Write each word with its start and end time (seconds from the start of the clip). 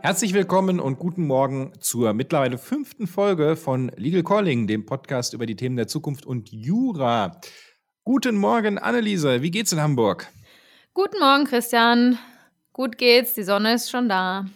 Herzlich 0.00 0.32
willkommen 0.32 0.78
und 0.78 1.00
guten 1.00 1.26
Morgen 1.26 1.72
zur 1.80 2.14
mittlerweile 2.14 2.56
fünften 2.56 3.08
Folge 3.08 3.56
von 3.56 3.90
Legal 3.96 4.22
Calling, 4.22 4.68
dem 4.68 4.86
Podcast 4.86 5.34
über 5.34 5.44
die 5.44 5.56
Themen 5.56 5.76
der 5.76 5.88
Zukunft 5.88 6.24
und 6.24 6.52
Jura. 6.52 7.40
Guten 8.04 8.36
Morgen, 8.36 8.78
Anneliese. 8.78 9.42
Wie 9.42 9.50
geht's 9.50 9.72
in 9.72 9.80
Hamburg? 9.80 10.28
Guten 10.94 11.18
Morgen, 11.18 11.44
Christian. 11.44 12.16
Gut 12.72 12.96
geht's. 12.96 13.34
Die 13.34 13.42
Sonne 13.42 13.74
ist 13.74 13.90
schon 13.90 14.08
da. 14.08 14.46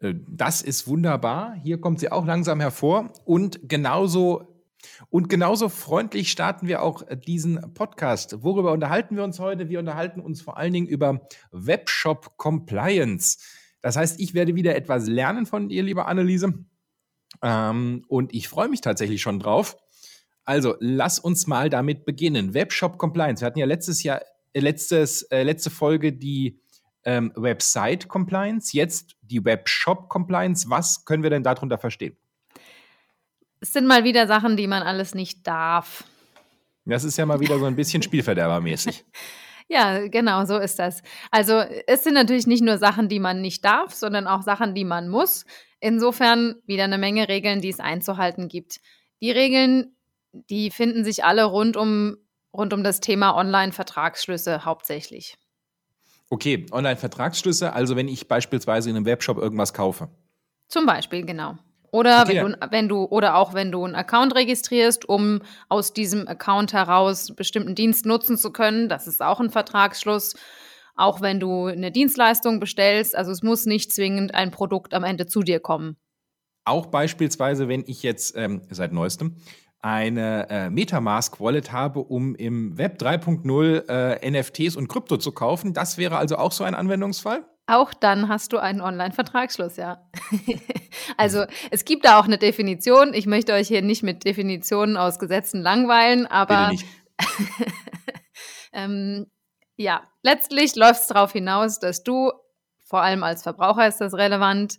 Äh, 0.00 0.12
das 0.28 0.60
ist 0.60 0.86
wunderbar. 0.86 1.54
Hier 1.62 1.80
kommt 1.80 2.00
sie 2.00 2.12
auch 2.12 2.26
langsam 2.26 2.60
hervor. 2.60 3.10
Und 3.24 3.66
genauso, 3.66 4.62
und 5.08 5.30
genauso 5.30 5.70
freundlich 5.70 6.30
starten 6.30 6.68
wir 6.68 6.82
auch 6.82 7.02
diesen 7.26 7.72
Podcast. 7.72 8.42
Worüber 8.42 8.72
unterhalten 8.72 9.16
wir 9.16 9.24
uns 9.24 9.40
heute? 9.40 9.70
Wir 9.70 9.78
unterhalten 9.78 10.20
uns 10.20 10.42
vor 10.42 10.58
allen 10.58 10.74
Dingen 10.74 10.86
über 10.86 11.26
Webshop 11.50 12.36
Compliance. 12.36 13.38
Das 13.84 13.96
heißt, 13.96 14.18
ich 14.18 14.32
werde 14.32 14.54
wieder 14.54 14.74
etwas 14.76 15.08
lernen 15.08 15.44
von 15.44 15.68
dir, 15.68 15.82
liebe 15.82 16.06
Anneliese. 16.06 16.54
Ähm, 17.42 18.02
und 18.08 18.34
ich 18.34 18.48
freue 18.48 18.70
mich 18.70 18.80
tatsächlich 18.80 19.20
schon 19.20 19.38
drauf. 19.38 19.76
Also, 20.46 20.76
lass 20.80 21.18
uns 21.18 21.46
mal 21.46 21.68
damit 21.68 22.06
beginnen. 22.06 22.54
Webshop 22.54 22.96
Compliance. 22.96 23.42
Wir 23.42 23.46
hatten 23.46 23.58
ja 23.58 23.66
letztes 23.66 24.02
Jahr, 24.02 24.22
äh, 24.54 24.60
letztes, 24.60 25.24
äh, 25.24 25.42
letzte 25.42 25.68
Folge 25.68 26.14
die 26.14 26.62
ähm, 27.04 27.30
Website 27.36 28.08
Compliance, 28.08 28.74
jetzt 28.74 29.16
die 29.20 29.44
Webshop 29.44 30.08
Compliance. 30.08 30.70
Was 30.70 31.04
können 31.04 31.22
wir 31.22 31.28
denn 31.28 31.42
darunter 31.42 31.76
verstehen? 31.76 32.16
Es 33.60 33.74
sind 33.74 33.86
mal 33.86 34.02
wieder 34.02 34.26
Sachen, 34.26 34.56
die 34.56 34.66
man 34.66 34.82
alles 34.82 35.14
nicht 35.14 35.46
darf. 35.46 36.04
Das 36.86 37.04
ist 37.04 37.18
ja 37.18 37.26
mal 37.26 37.40
wieder 37.40 37.58
so 37.58 37.66
ein 37.66 37.76
bisschen 37.76 38.02
Spielverderbermäßig. 38.02 39.04
Ja, 39.68 40.06
genau, 40.08 40.44
so 40.44 40.58
ist 40.58 40.78
das. 40.78 41.02
Also 41.30 41.54
es 41.86 42.04
sind 42.04 42.14
natürlich 42.14 42.46
nicht 42.46 42.62
nur 42.62 42.78
Sachen, 42.78 43.08
die 43.08 43.18
man 43.18 43.40
nicht 43.40 43.64
darf, 43.64 43.94
sondern 43.94 44.26
auch 44.26 44.42
Sachen, 44.42 44.74
die 44.74 44.84
man 44.84 45.08
muss. 45.08 45.46
Insofern 45.80 46.56
wieder 46.66 46.84
eine 46.84 46.98
Menge 46.98 47.28
Regeln, 47.28 47.60
die 47.60 47.70
es 47.70 47.80
einzuhalten 47.80 48.48
gibt. 48.48 48.80
Die 49.22 49.30
Regeln, 49.30 49.96
die 50.32 50.70
finden 50.70 51.04
sich 51.04 51.24
alle 51.24 51.44
rund 51.44 51.76
um, 51.76 52.16
rund 52.52 52.72
um 52.72 52.84
das 52.84 53.00
Thema 53.00 53.36
Online-Vertragsschlüsse 53.36 54.64
hauptsächlich. 54.64 55.36
Okay, 56.30 56.66
Online-Vertragsschlüsse, 56.70 57.72
also 57.72 57.96
wenn 57.96 58.08
ich 58.08 58.28
beispielsweise 58.28 58.90
in 58.90 58.96
einem 58.96 59.06
Webshop 59.06 59.38
irgendwas 59.38 59.72
kaufe. 59.72 60.08
Zum 60.68 60.86
Beispiel, 60.86 61.24
genau. 61.24 61.56
Oder 61.94 62.22
okay. 62.22 62.42
wenn, 62.42 62.52
du, 62.52 62.58
wenn 62.70 62.88
du, 62.88 63.04
oder 63.04 63.36
auch 63.36 63.54
wenn 63.54 63.70
du 63.70 63.84
einen 63.84 63.94
Account 63.94 64.34
registrierst, 64.34 65.08
um 65.08 65.42
aus 65.68 65.92
diesem 65.92 66.26
Account 66.26 66.72
heraus 66.72 67.32
bestimmten 67.36 67.76
Dienst 67.76 68.04
nutzen 68.04 68.36
zu 68.36 68.50
können, 68.50 68.88
das 68.88 69.06
ist 69.06 69.22
auch 69.22 69.38
ein 69.38 69.48
Vertragsschluss. 69.48 70.34
Auch 70.96 71.20
wenn 71.20 71.38
du 71.38 71.66
eine 71.66 71.92
Dienstleistung 71.92 72.58
bestellst, 72.58 73.14
also 73.14 73.30
es 73.30 73.44
muss 73.44 73.64
nicht 73.64 73.92
zwingend 73.92 74.34
ein 74.34 74.50
Produkt 74.50 74.92
am 74.92 75.04
Ende 75.04 75.26
zu 75.26 75.42
dir 75.42 75.60
kommen. 75.60 75.96
Auch 76.64 76.86
beispielsweise, 76.86 77.68
wenn 77.68 77.84
ich 77.86 78.02
jetzt 78.02 78.36
ähm, 78.36 78.62
seit 78.70 78.92
neuestem 78.92 79.36
eine 79.80 80.50
äh, 80.50 80.70
Metamask 80.70 81.38
Wallet 81.38 81.70
habe, 81.70 82.00
um 82.00 82.34
im 82.34 82.76
Web 82.76 83.00
3.0 83.00 83.88
äh, 83.88 84.30
NFTs 84.32 84.74
und 84.74 84.88
Krypto 84.88 85.16
zu 85.16 85.30
kaufen, 85.30 85.74
das 85.74 85.96
wäre 85.96 86.16
also 86.16 86.38
auch 86.38 86.50
so 86.50 86.64
ein 86.64 86.74
Anwendungsfall? 86.74 87.44
Auch 87.66 87.94
dann 87.94 88.28
hast 88.28 88.52
du 88.52 88.58
einen 88.58 88.82
Online-Vertragsschluss, 88.82 89.76
ja. 89.76 90.06
also 91.16 91.44
es 91.70 91.86
gibt 91.86 92.04
da 92.04 92.18
auch 92.18 92.26
eine 92.26 92.36
Definition. 92.36 93.14
Ich 93.14 93.26
möchte 93.26 93.54
euch 93.54 93.68
hier 93.68 93.80
nicht 93.80 94.02
mit 94.02 94.24
Definitionen 94.24 94.98
aus 94.98 95.18
Gesetzen 95.18 95.62
langweilen, 95.62 96.26
aber 96.26 96.72
ähm, 98.72 99.26
ja, 99.76 100.02
letztlich 100.22 100.76
läuft 100.76 101.02
es 101.02 101.06
darauf 101.06 101.32
hinaus, 101.32 101.78
dass 101.78 102.02
du, 102.02 102.32
vor 102.84 103.00
allem 103.00 103.22
als 103.22 103.42
Verbraucher 103.42 103.88
ist 103.88 104.00
das 104.00 104.12
relevant, 104.12 104.78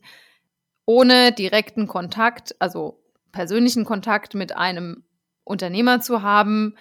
ohne 0.85 1.31
direkten 1.31 1.88
Kontakt, 1.88 2.56
also 2.59 3.03
persönlichen 3.31 3.84
Kontakt 3.84 4.35
mit 4.35 4.56
einem 4.56 5.06
Unternehmer 5.44 6.02
zu 6.02 6.22
haben, 6.22 6.75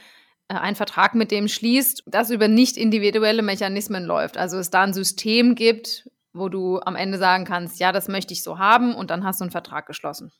einen 0.49 0.77
Vertrag 0.77 1.15
mit 1.15 1.31
dem 1.31 1.49
schließt, 1.49 2.05
das 2.07 2.31
über 2.31 2.49
nicht 2.49 2.77
individuelle 2.77 3.43
Mechanismen 3.43 4.05
läuft. 4.05 4.37
Also 4.37 4.59
es 4.59 4.71
da 4.71 4.83
ein 4.83 4.93
System 4.93 5.55
gibt, 5.55 6.11
wo 6.33 6.49
du 6.49 6.81
am 6.81 6.97
Ende 6.97 7.19
sagen 7.19 7.45
kannst, 7.45 7.81
ja, 7.81 7.93
das 7.93 8.09
möchte 8.09 8.35
ich 8.35 8.43
so 8.43 8.59
haben 8.59 8.95
und 8.95 9.11
dann 9.11 9.25
hast 9.25 9.41
du 9.41 9.45
einen 9.45 9.51
Vertrag 9.51 9.87
geschlossen. 9.87 10.33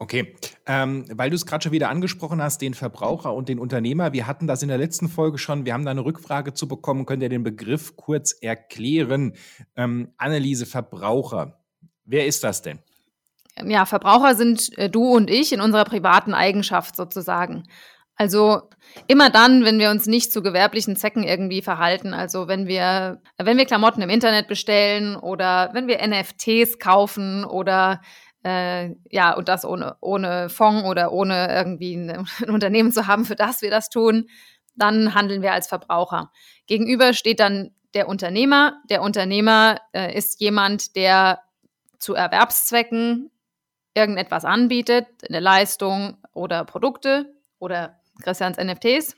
Okay, 0.00 0.36
ähm, 0.66 1.06
weil 1.12 1.28
du 1.28 1.34
es 1.34 1.44
gerade 1.44 1.64
schon 1.64 1.72
wieder 1.72 1.88
angesprochen 1.88 2.40
hast, 2.40 2.62
den 2.62 2.74
Verbraucher 2.74 3.34
und 3.34 3.48
den 3.48 3.58
Unternehmer. 3.58 4.12
Wir 4.12 4.28
hatten 4.28 4.46
das 4.46 4.62
in 4.62 4.68
der 4.68 4.78
letzten 4.78 5.08
Folge 5.08 5.38
schon. 5.38 5.66
Wir 5.66 5.74
haben 5.74 5.84
da 5.84 5.90
eine 5.90 6.04
Rückfrage 6.04 6.54
zu 6.54 6.68
bekommen. 6.68 7.04
Könnt 7.04 7.20
ihr 7.20 7.28
den 7.28 7.42
Begriff 7.42 7.96
kurz 7.96 8.32
erklären? 8.40 9.34
Ähm, 9.74 10.12
Anneliese 10.16 10.66
Verbraucher. 10.66 11.58
Wer 12.04 12.26
ist 12.26 12.44
das 12.44 12.62
denn? 12.62 12.78
Ja, 13.66 13.86
Verbraucher 13.86 14.36
sind 14.36 14.76
äh, 14.78 14.88
du 14.88 15.02
und 15.02 15.30
ich 15.30 15.52
in 15.52 15.60
unserer 15.60 15.84
privaten 15.84 16.32
Eigenschaft 16.32 16.94
sozusagen. 16.94 17.64
Also 18.18 18.62
immer 19.06 19.30
dann, 19.30 19.64
wenn 19.64 19.78
wir 19.78 19.90
uns 19.90 20.06
nicht 20.06 20.32
zu 20.32 20.42
gewerblichen 20.42 20.96
Zwecken 20.96 21.22
irgendwie 21.22 21.62
verhalten, 21.62 22.12
also 22.12 22.48
wenn 22.48 22.66
wir, 22.66 23.22
wenn 23.38 23.56
wir 23.56 23.64
Klamotten 23.64 24.02
im 24.02 24.10
Internet 24.10 24.48
bestellen 24.48 25.14
oder 25.16 25.70
wenn 25.72 25.86
wir 25.86 26.06
NFTs 26.06 26.80
kaufen 26.80 27.44
oder 27.44 28.00
äh, 28.44 28.94
ja, 29.10 29.34
und 29.34 29.48
das 29.48 29.64
ohne, 29.64 29.96
ohne 30.00 30.48
Fonds 30.48 30.84
oder 30.84 31.12
ohne 31.12 31.48
irgendwie 31.54 31.94
ein, 31.94 32.10
ein 32.42 32.50
Unternehmen 32.50 32.90
zu 32.90 33.06
haben, 33.06 33.24
für 33.24 33.36
das 33.36 33.62
wir 33.62 33.70
das 33.70 33.88
tun, 33.88 34.28
dann 34.74 35.14
handeln 35.14 35.42
wir 35.42 35.52
als 35.52 35.68
Verbraucher. 35.68 36.30
Gegenüber 36.66 37.12
steht 37.12 37.40
dann 37.40 37.70
der 37.94 38.08
Unternehmer. 38.08 38.80
Der 38.90 39.02
Unternehmer 39.02 39.80
äh, 39.92 40.16
ist 40.16 40.40
jemand, 40.40 40.96
der 40.96 41.40
zu 41.98 42.14
Erwerbszwecken 42.14 43.30
irgendetwas 43.94 44.44
anbietet, 44.44 45.06
eine 45.28 45.40
Leistung 45.40 46.18
oder 46.32 46.64
Produkte 46.64 47.32
oder 47.58 47.97
Christians 48.22 48.56
NFTs. 48.56 49.16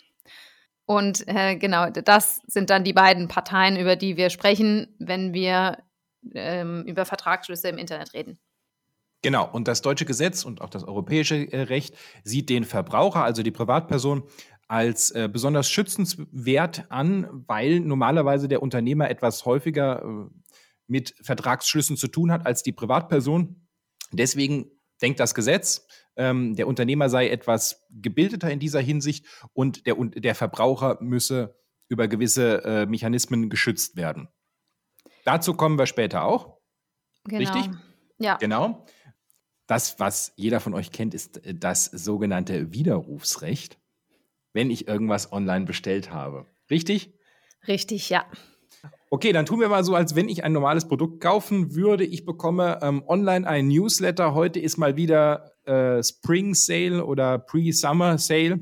Und 0.86 1.26
äh, 1.28 1.56
genau, 1.56 1.88
das 1.90 2.40
sind 2.46 2.70
dann 2.70 2.82
die 2.82 2.92
beiden 2.92 3.28
Parteien, 3.28 3.76
über 3.76 3.96
die 3.96 4.16
wir 4.16 4.28
sprechen, 4.28 4.94
wenn 4.98 5.32
wir 5.32 5.78
ähm, 6.34 6.84
über 6.86 7.04
Vertragsschlüsse 7.04 7.68
im 7.68 7.78
Internet 7.78 8.12
reden. 8.12 8.38
Genau, 9.22 9.48
und 9.50 9.68
das 9.68 9.82
deutsche 9.82 10.06
Gesetz 10.06 10.44
und 10.44 10.62
auch 10.62 10.70
das 10.70 10.84
europäische 10.84 11.36
äh, 11.52 11.62
Recht 11.62 11.94
sieht 12.24 12.48
den 12.48 12.64
Verbraucher, 12.64 13.22
also 13.22 13.42
die 13.42 13.50
Privatperson, 13.50 14.24
als 14.66 15.10
äh, 15.10 15.28
besonders 15.30 15.68
schützenswert 15.68 16.86
an, 16.90 17.28
weil 17.46 17.80
normalerweise 17.80 18.48
der 18.48 18.62
Unternehmer 18.62 19.10
etwas 19.10 19.44
häufiger 19.44 20.02
äh, 20.02 20.30
mit 20.86 21.14
Vertragsschlüssen 21.22 21.96
zu 21.96 22.08
tun 22.08 22.32
hat 22.32 22.46
als 22.46 22.62
die 22.62 22.72
Privatperson. 22.72 23.68
Deswegen 24.12 24.70
denkt 25.02 25.20
das 25.20 25.34
Gesetz, 25.34 25.86
ähm, 26.16 26.54
der 26.56 26.66
Unternehmer 26.66 27.08
sei 27.08 27.28
etwas 27.28 27.86
gebildeter 27.90 28.50
in 28.50 28.58
dieser 28.58 28.80
Hinsicht 28.80 29.26
und 29.52 29.86
der, 29.86 29.94
der 29.96 30.34
Verbraucher 30.34 30.98
müsse 31.00 31.56
über 31.88 32.08
gewisse 32.08 32.64
äh, 32.64 32.86
Mechanismen 32.86 33.50
geschützt 33.50 33.96
werden. 33.96 34.28
Dazu 35.24 35.54
kommen 35.54 35.78
wir 35.78 35.86
später 35.86 36.24
auch. 36.24 36.58
Genau. 37.24 37.38
Richtig? 37.38 37.70
Ja. 38.18 38.36
Genau. 38.36 38.86
Das, 39.66 40.00
was 40.00 40.32
jeder 40.36 40.60
von 40.60 40.74
euch 40.74 40.90
kennt, 40.90 41.14
ist 41.14 41.44
äh, 41.44 41.54
das 41.54 41.84
sogenannte 41.84 42.72
Widerrufsrecht, 42.72 43.78
wenn 44.52 44.70
ich 44.70 44.88
irgendwas 44.88 45.32
online 45.32 45.64
bestellt 45.64 46.10
habe. 46.10 46.46
Richtig? 46.70 47.14
Richtig, 47.66 48.08
ja. 48.10 48.26
Okay, 49.12 49.32
dann 49.32 49.44
tun 49.44 49.58
wir 49.58 49.68
mal 49.68 49.82
so, 49.82 49.96
als 49.96 50.14
wenn 50.14 50.28
ich 50.28 50.44
ein 50.44 50.52
normales 50.52 50.86
Produkt 50.86 51.20
kaufen 51.20 51.74
würde. 51.74 52.04
Ich 52.04 52.24
bekomme 52.24 52.78
ähm, 52.80 53.02
online 53.08 53.44
ein 53.44 53.66
Newsletter. 53.66 54.34
Heute 54.34 54.60
ist 54.60 54.76
mal 54.76 54.94
wieder 54.94 55.50
äh, 55.64 56.00
Spring 56.00 56.54
Sale 56.54 57.04
oder 57.04 57.40
Pre-Summer 57.40 58.18
Sale 58.18 58.60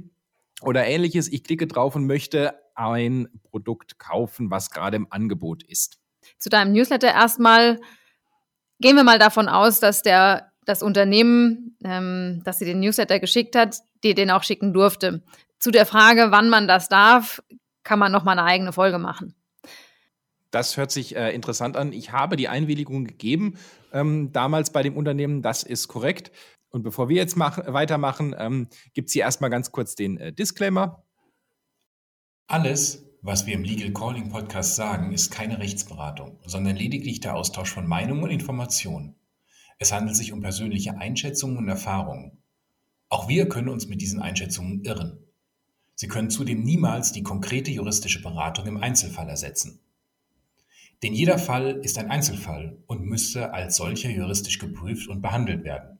oder 0.63 0.87
ähnliches. 0.87 1.31
Ich 1.31 1.45
klicke 1.45 1.67
drauf 1.67 1.97
und 1.97 2.07
möchte 2.07 2.55
ein 2.75 3.29
Produkt 3.43 3.99
kaufen, 3.99 4.51
was 4.51 4.71
gerade 4.71 4.97
im 4.97 5.07
Angebot 5.11 5.63
ist. 5.65 5.99
Zu 6.39 6.49
deinem 6.49 6.73
Newsletter 6.73 7.09
erstmal 7.09 7.79
gehen 8.81 8.97
wir 8.97 9.05
mal 9.05 9.19
davon 9.19 9.49
aus, 9.49 9.81
dass 9.81 10.01
der 10.01 10.51
das 10.65 10.83
Unternehmen, 10.83 11.77
ähm, 11.85 12.41
das 12.45 12.59
sie 12.59 12.65
den 12.65 12.81
Newsletter 12.81 13.21
geschickt 13.21 13.55
hat, 13.55 13.77
dir 14.03 14.15
den 14.15 14.31
auch 14.31 14.45
schicken 14.45 14.73
durfte. 14.73 15.23
Zu 15.59 15.73
der 15.73 15.85
Frage, 15.85 16.29
wann 16.31 16.49
man 16.49 16.67
das 16.67 16.89
darf, 16.89 17.43
kann 17.83 17.99
man 17.99 18.13
noch 18.13 18.25
mal 18.25 18.33
eine 18.33 18.45
eigene 18.45 18.73
Folge 18.73 18.99
machen. 18.99 19.35
Das 20.51 20.77
hört 20.77 20.91
sich 20.91 21.15
äh, 21.15 21.35
interessant 21.35 21.77
an. 21.77 21.93
Ich 21.93 22.13
habe 22.13 22.37
die 22.37 22.49
Einwilligung 22.49 23.05
gegeben, 23.05 23.59
ähm, 23.93 24.33
damals 24.33 24.71
bei 24.71 24.83
dem 24.83 24.97
Unternehmen. 24.97 25.43
Das 25.43 25.63
ist 25.63 25.89
korrekt. 25.89 26.33
Und 26.71 26.83
bevor 26.83 27.09
wir 27.09 27.17
jetzt 27.17 27.37
mach, 27.37 27.59
weitermachen, 27.67 28.35
ähm, 28.39 28.69
gibt 28.95 29.09
es 29.09 29.13
hier 29.13 29.23
erstmal 29.23 29.51
ganz 29.51 29.73
kurz 29.73 29.95
den 29.95 30.19
äh, 30.19 30.33
Disclaimer. 30.33 31.05
Alles, 32.47 33.05
was 33.21 33.47
wir 33.47 33.55
im 33.55 33.65
Legal 33.65 33.93
Calling 33.93 34.31
Podcast 34.31 34.77
sagen, 34.77 35.13
ist 35.13 35.31
keine 35.31 35.59
Rechtsberatung, 35.59 36.39
sondern 36.47 36.77
lediglich 36.77 37.21
der 37.21 37.35
Austausch 37.35 37.73
von 37.73 37.87
Meinungen 37.87 38.23
und 38.23 38.31
Informationen. 38.31 39.17
Es 39.79 39.93
handelt 39.93 40.17
sich 40.17 40.33
um 40.33 40.41
persönliche 40.41 40.97
Einschätzungen 40.99 41.59
und 41.59 41.69
Erfahrungen. 41.69 42.43
Auch 43.09 43.29
wir 43.29 43.49
können 43.49 43.69
uns 43.69 43.87
mit 43.87 44.01
diesen 44.01 44.21
Einschätzungen 44.21 44.83
irren. 44.83 45.19
Sie 45.95 46.09
können 46.09 46.31
zudem 46.31 46.63
niemals 46.63 47.13
die 47.13 47.23
konkrete 47.23 47.71
juristische 47.71 48.23
Beratung 48.23 48.67
im 48.67 48.77
Einzelfall 48.77 49.29
ersetzen. 49.29 49.81
Denn 51.03 51.15
jeder 51.15 51.39
Fall 51.39 51.81
ist 51.83 51.99
ein 51.99 52.11
Einzelfall 52.11 52.77
und 52.87 53.05
müsste 53.05 53.53
als 53.53 53.77
solcher 53.77 54.11
juristisch 54.11 54.59
geprüft 54.59 55.09
und 55.09 55.23
behandelt 55.23 55.65
werden. 55.65 55.99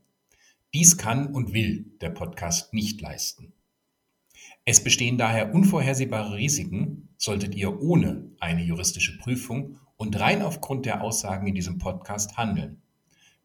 Dies 0.75 0.99
kann 0.99 1.33
und 1.35 1.53
will 1.53 1.87
der 2.01 2.11
Podcast 2.11 2.75
nicht 2.75 3.01
leisten. 3.01 3.53
Es 4.65 4.83
bestehen 4.83 5.17
daher 5.17 5.55
unvorhersehbare 5.55 6.37
Risiken, 6.37 7.09
solltet 7.17 7.55
ihr 7.55 7.81
ohne 7.81 8.31
eine 8.39 8.63
juristische 8.63 9.17
Prüfung 9.19 9.79
und 9.97 10.19
rein 10.21 10.43
aufgrund 10.43 10.85
der 10.85 11.03
Aussagen 11.03 11.47
in 11.47 11.55
diesem 11.55 11.79
Podcast 11.79 12.37
handeln. 12.37 12.83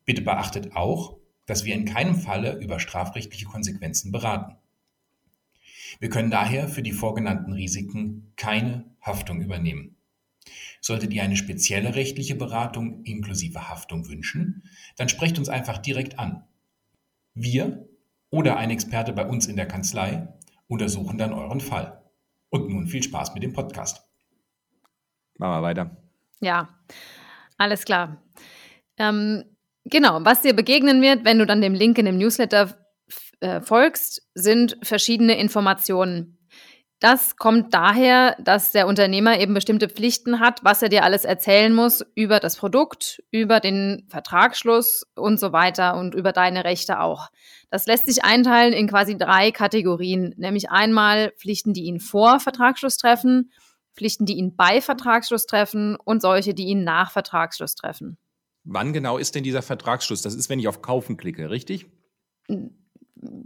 Bitte 0.06 0.22
beachtet 0.22 0.76
auch, 0.76 1.18
dass 1.46 1.66
wir 1.66 1.76
in 1.76 1.86
keinem 1.86 2.16
Falle 2.16 2.60
über 2.60 2.80
strafrechtliche 2.80 3.46
Konsequenzen 3.46 4.12
beraten. 4.12 4.58
Wir 6.00 6.10
können 6.10 6.32
daher 6.32 6.68
für 6.68 6.82
die 6.82 6.92
vorgenannten 6.92 7.54
Risiken 7.54 8.32
keine 8.36 8.86
Haftung 9.02 9.42
übernehmen. 9.42 9.93
Solltet 10.86 11.14
ihr 11.14 11.24
eine 11.24 11.38
spezielle 11.38 11.96
rechtliche 11.96 12.36
Beratung 12.36 13.06
inklusive 13.06 13.70
Haftung 13.70 14.10
wünschen, 14.10 14.64
dann 14.98 15.08
sprecht 15.08 15.40
uns 15.40 15.48
einfach 15.48 15.78
direkt 15.78 16.20
an. 16.20 16.44
Wir 17.34 17.88
oder 18.30 18.58
ein 18.58 18.70
Experte 18.70 19.14
bei 19.14 19.26
uns 19.26 19.48
in 19.48 19.56
der 19.56 19.66
Kanzlei 19.66 20.28
untersuchen 20.68 21.18
dann 21.18 21.32
euren 21.32 21.62
Fall. 21.62 22.04
Und 22.50 22.70
nun 22.70 22.88
viel 22.88 23.02
Spaß 23.02 23.34
mit 23.34 23.44
dem 23.44 23.54
Podcast. 23.54 24.04
Machen 25.38 25.54
wir 25.54 25.62
weiter. 25.62 25.98
Ja, 26.42 26.68
alles 27.58 27.86
klar. 27.86 28.22
Ähm, 28.98 29.46
genau, 29.86 30.20
was 30.26 30.42
dir 30.42 30.54
begegnen 30.54 31.02
wird, 31.02 31.24
wenn 31.24 31.40
du 31.40 31.46
dann 31.46 31.62
dem 31.62 31.76
Link 31.76 31.98
in 31.98 32.06
dem 32.06 32.18
Newsletter 32.18 32.78
äh, 33.40 33.62
folgst, 33.62 34.30
sind 34.36 34.78
verschiedene 34.84 35.40
Informationen. 35.40 36.38
Das 37.04 37.36
kommt 37.36 37.74
daher, 37.74 38.38
dass 38.40 38.72
der 38.72 38.88
Unternehmer 38.88 39.38
eben 39.38 39.54
bestimmte 39.54 39.90
Pflichten 39.90 40.40
hat, 40.40 40.64
was 40.64 40.82
er 40.82 40.88
dir 40.88 41.04
alles 41.04 41.26
erzählen 41.26 41.76
muss 41.76 42.02
über 42.16 42.40
das 42.40 42.56
Produkt, 42.56 43.22
über 43.30 43.60
den 43.60 44.06
Vertragsschluss 44.08 45.06
und 45.14 45.38
so 45.38 45.52
weiter 45.52 45.98
und 45.98 46.16
über 46.16 46.32
deine 46.32 46.64
Rechte 46.64 47.02
auch. 47.02 47.28
Das 47.70 47.88
lässt 47.88 48.06
sich 48.06 48.24
einteilen 48.24 48.72
in 48.72 48.88
quasi 48.88 49.18
drei 49.18 49.52
Kategorien, 49.52 50.34
nämlich 50.38 50.70
einmal 50.70 51.34
Pflichten, 51.38 51.74
die 51.74 51.84
ihn 51.84 52.00
vor 52.00 52.40
Vertragsschluss 52.40 52.96
treffen, 52.96 53.52
Pflichten, 53.98 54.26
die 54.26 54.38
ihn 54.38 54.56
bei 54.56 54.80
Vertragsschluss 54.80 55.46
treffen 55.46 55.98
und 55.98 56.22
solche, 56.22 56.54
die 56.54 56.68
ihn 56.68 56.86
nach 56.86 57.12
Vertragsschluss 57.12 57.76
treffen. 57.76 58.18
Wann 58.64 58.94
genau 58.94 59.18
ist 59.18 59.36
denn 59.36 59.44
dieser 59.44 59.62
Vertragsschluss? 59.62 60.22
Das 60.22 60.36
ist, 60.36 60.50
wenn 60.50 60.60
ich 60.60 60.70
auf 60.70 60.82
Kaufen 60.82 61.18
klicke, 61.18 61.50
richtig? 61.50 61.86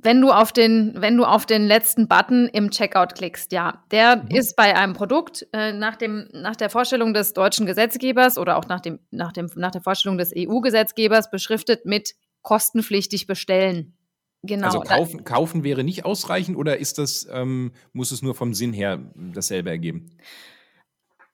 Wenn 0.01 0.21
du 0.21 0.31
auf 0.31 0.51
den, 0.51 0.93
wenn 0.97 1.17
du 1.17 1.25
auf 1.25 1.45
den 1.45 1.65
letzten 1.65 2.07
Button 2.07 2.47
im 2.47 2.71
Checkout 2.71 3.15
klickst, 3.15 3.51
ja, 3.51 3.83
der 3.91 4.17
mhm. 4.17 4.35
ist 4.35 4.55
bei 4.55 4.75
einem 4.75 4.93
Produkt 4.93 5.47
äh, 5.53 5.73
nach 5.73 5.95
dem, 5.95 6.27
nach 6.33 6.55
der 6.55 6.69
Vorstellung 6.69 7.13
des 7.13 7.33
deutschen 7.33 7.65
Gesetzgebers 7.65 8.37
oder 8.37 8.57
auch 8.57 8.67
nach 8.67 8.79
dem, 8.79 8.99
nach 9.11 9.31
dem, 9.31 9.49
nach 9.55 9.71
der 9.71 9.81
Vorstellung 9.81 10.17
des 10.17 10.33
EU-Gesetzgebers 10.35 11.29
beschriftet 11.29 11.85
mit 11.85 12.13
kostenpflichtig 12.41 13.27
bestellen. 13.27 13.93
Genau. 14.43 14.67
Also 14.67 14.79
kaufen, 14.81 15.23
kaufen 15.23 15.63
wäre 15.63 15.83
nicht 15.83 16.05
ausreichend 16.05 16.57
oder 16.57 16.77
ist 16.77 16.97
das, 16.97 17.27
ähm, 17.31 17.71
muss 17.91 18.11
es 18.11 18.21
nur 18.21 18.35
vom 18.35 18.53
Sinn 18.53 18.73
her 18.73 18.99
dasselbe 19.15 19.69
ergeben? 19.69 20.17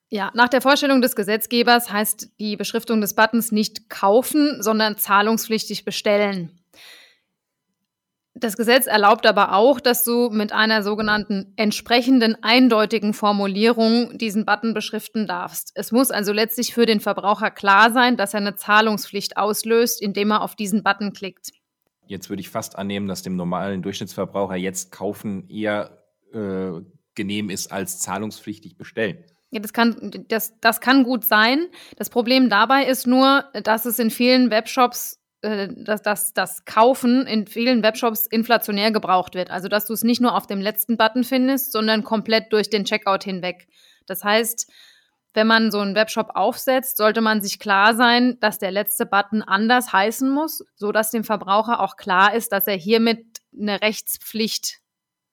Ja, 0.10 0.32
nach 0.36 0.50
der 0.50 0.62
Vorstellung 0.62 1.02
des 1.02 1.16
Gesetzgebers 1.16 1.92
heißt 1.92 2.40
die 2.40 2.56
Beschriftung 2.56 3.02
des 3.02 3.16
Buttons 3.16 3.52
nicht 3.52 3.90
kaufen, 3.90 4.62
sondern 4.62 4.98
zahlungspflichtig 4.98 5.86
bestellen. 5.86 6.63
Das 8.36 8.58
Gesetz 8.58 8.88
erlaubt 8.88 9.28
aber 9.28 9.54
auch, 9.54 9.80
dass 9.80 10.04
du 10.04 10.30
mit 10.32 10.54
einer 10.54 10.82
sogenannten 10.82 11.54
entsprechenden 11.56 12.36
eindeutigen 12.42 13.14
Formulierung 13.14 14.18
diesen 14.18 14.46
Button 14.46 14.74
beschriften 14.74 15.28
darfst. 15.28 15.72
Es 15.76 15.92
muss 15.92 16.10
also 16.10 16.34
letztlich 16.34 16.74
für 16.74 16.88
den 16.88 17.00
Verbraucher 17.00 17.52
klar 17.52 17.92
sein, 17.92 18.18
dass 18.18 18.34
er 18.34 18.40
eine 18.40 18.56
Zahlungspflicht 18.56 19.38
auslöst, 19.38 20.02
indem 20.02 20.32
er 20.32 20.42
auf 20.42 20.56
diesen 20.56 20.82
Button 20.82 21.14
klickt. 21.14 21.52
Jetzt 22.08 22.30
würde 22.30 22.42
ich 22.42 22.50
fast 22.50 22.76
annehmen, 22.76 23.08
dass 23.08 23.22
dem 23.22 23.36
normalen 23.36 23.84
Durchschnittsverbraucher 23.84 24.56
jetzt 24.56 24.92
kaufen 24.92 25.48
eher 25.48 26.04
äh, 26.34 26.82
genehm 27.14 27.52
ist 27.52 27.72
als 27.72 28.00
zahlungspflichtig 28.00 28.78
bestellen. 28.78 29.24
Ja, 29.52 29.60
das 29.60 29.72
kann, 29.72 30.26
das, 30.28 30.60
das 30.60 30.82
kann 30.82 31.04
gut 31.04 31.24
sein. 31.24 31.68
Das 31.98 32.10
Problem 32.10 32.50
dabei 32.50 32.86
ist 32.86 33.06
nur, 33.06 33.46
dass 33.64 33.86
es 33.86 34.00
in 34.00 34.10
vielen 34.10 34.50
Webshops 34.50 35.23
dass, 35.44 36.02
dass 36.02 36.34
das 36.34 36.64
Kaufen 36.64 37.28
in 37.28 37.48
vielen 37.48 37.84
Webshops 37.84 38.28
inflationär 38.28 38.92
gebraucht 38.92 39.36
wird. 39.36 39.52
Also 39.52 39.68
dass 39.68 39.86
du 39.86 39.94
es 39.94 40.04
nicht 40.04 40.22
nur 40.22 40.36
auf 40.36 40.48
dem 40.48 40.62
letzten 40.62 40.96
Button 40.96 41.26
findest, 41.26 41.74
sondern 41.74 42.04
komplett 42.04 42.54
durch 42.54 42.70
den 42.70 42.86
Checkout 42.86 43.26
hinweg. 43.26 43.68
Das 44.06 44.24
heißt, 44.24 44.72
wenn 45.34 45.48
man 45.48 45.70
so 45.70 45.80
einen 45.80 45.96
Webshop 45.96 46.30
aufsetzt, 46.36 46.96
sollte 46.96 47.20
man 47.20 47.42
sich 47.42 47.60
klar 47.60 47.94
sein, 47.94 48.38
dass 48.40 48.58
der 48.58 48.72
letzte 48.72 49.06
Button 49.06 49.42
anders 49.42 49.92
heißen 49.92 50.30
muss, 50.30 50.64
so 50.76 50.94
dass 50.94 51.12
dem 51.12 51.26
Verbraucher 51.26 51.82
auch 51.82 51.98
klar 51.98 52.34
ist, 52.34 52.54
dass 52.54 52.68
er 52.68 52.78
hiermit 52.78 53.42
eine 53.58 53.82
Rechtspflicht 53.82 54.80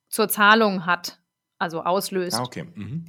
zur 0.08 0.28
Zahlung 0.28 0.86
hat, 0.86 1.20
also 1.58 1.82
auslöst. 1.82 2.36
Ah, 2.36 2.42
okay. 2.42 2.64
Mhm. 2.74 3.04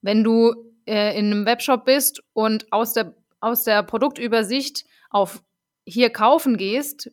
Wenn 0.00 0.24
du 0.24 0.52
äh, 0.86 1.16
in 1.16 1.26
einem 1.26 1.46
Webshop 1.46 1.84
bist 1.84 2.22
und 2.32 2.72
aus 2.72 2.92
der, 2.94 3.14
aus 3.38 3.62
der 3.62 3.84
Produktübersicht 3.84 4.84
auf 5.10 5.42
hier 5.86 6.10
kaufen 6.10 6.56
gehst, 6.56 7.10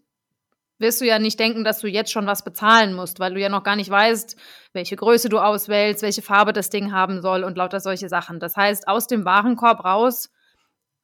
wirst 0.80 1.00
du 1.00 1.06
ja 1.06 1.20
nicht 1.20 1.40
denken, 1.40 1.64
dass 1.64 1.80
du 1.80 1.88
jetzt 1.88 2.12
schon 2.12 2.26
was 2.26 2.44
bezahlen 2.44 2.94
musst, 2.94 3.20
weil 3.20 3.34
du 3.34 3.40
ja 3.40 3.50
noch 3.50 3.64
gar 3.64 3.76
nicht 3.76 3.90
weißt, 3.90 4.36
welche 4.74 4.96
Größe 4.96 5.30
du 5.30 5.40
auswählst, 5.40 6.02
welche 6.02 6.22
Farbe 6.22 6.54
das 6.54 6.70
Ding 6.70 6.92
haben 6.92 7.22
soll 7.22 7.44
und 7.44 7.58
lauter 7.58 7.80
solche 7.80 8.10
Sachen. 8.10 8.40
Das 8.40 8.58
heißt, 8.58 8.88
aus 8.88 9.08
dem 9.08 9.24
Warenkorb 9.24 9.86
raus 9.86 10.32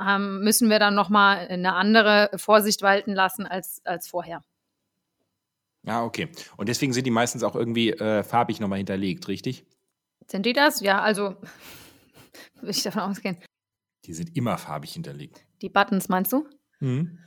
ähm, 0.02 0.42
müssen 0.42 0.70
wir 0.70 0.80
dann 0.80 0.96
nochmal 0.96 1.48
eine 1.48 1.76
andere 1.76 2.30
Vorsicht 2.36 2.82
walten 2.82 3.14
lassen 3.14 3.46
als, 3.46 3.82
als 3.86 4.08
vorher. 4.08 4.44
Ja, 5.84 6.04
okay. 6.04 6.30
Und 6.58 6.68
deswegen 6.70 6.92
sind 6.92 7.06
die 7.06 7.12
meistens 7.12 7.44
auch 7.44 7.56
irgendwie 7.56 7.92
äh, 7.92 8.24
farbig 8.24 8.60
nochmal 8.60 8.80
hinterlegt, 8.80 9.28
richtig? 9.28 9.66
Sind 10.28 10.46
die 10.46 10.54
das? 10.54 10.82
Ja, 10.82 11.02
also 11.02 11.36
würde 12.56 12.72
ich 12.72 12.84
davon 12.84 13.04
ausgehen. 13.04 13.38
Die 14.06 14.14
sind 14.14 14.36
immer 14.36 14.58
farbig 14.58 14.94
hinterlegt. 14.94 15.46
Die 15.62 15.70
Buttons 15.70 16.10
meinst 16.10 16.34
du? 16.34 16.48
Mhm. 16.80 17.20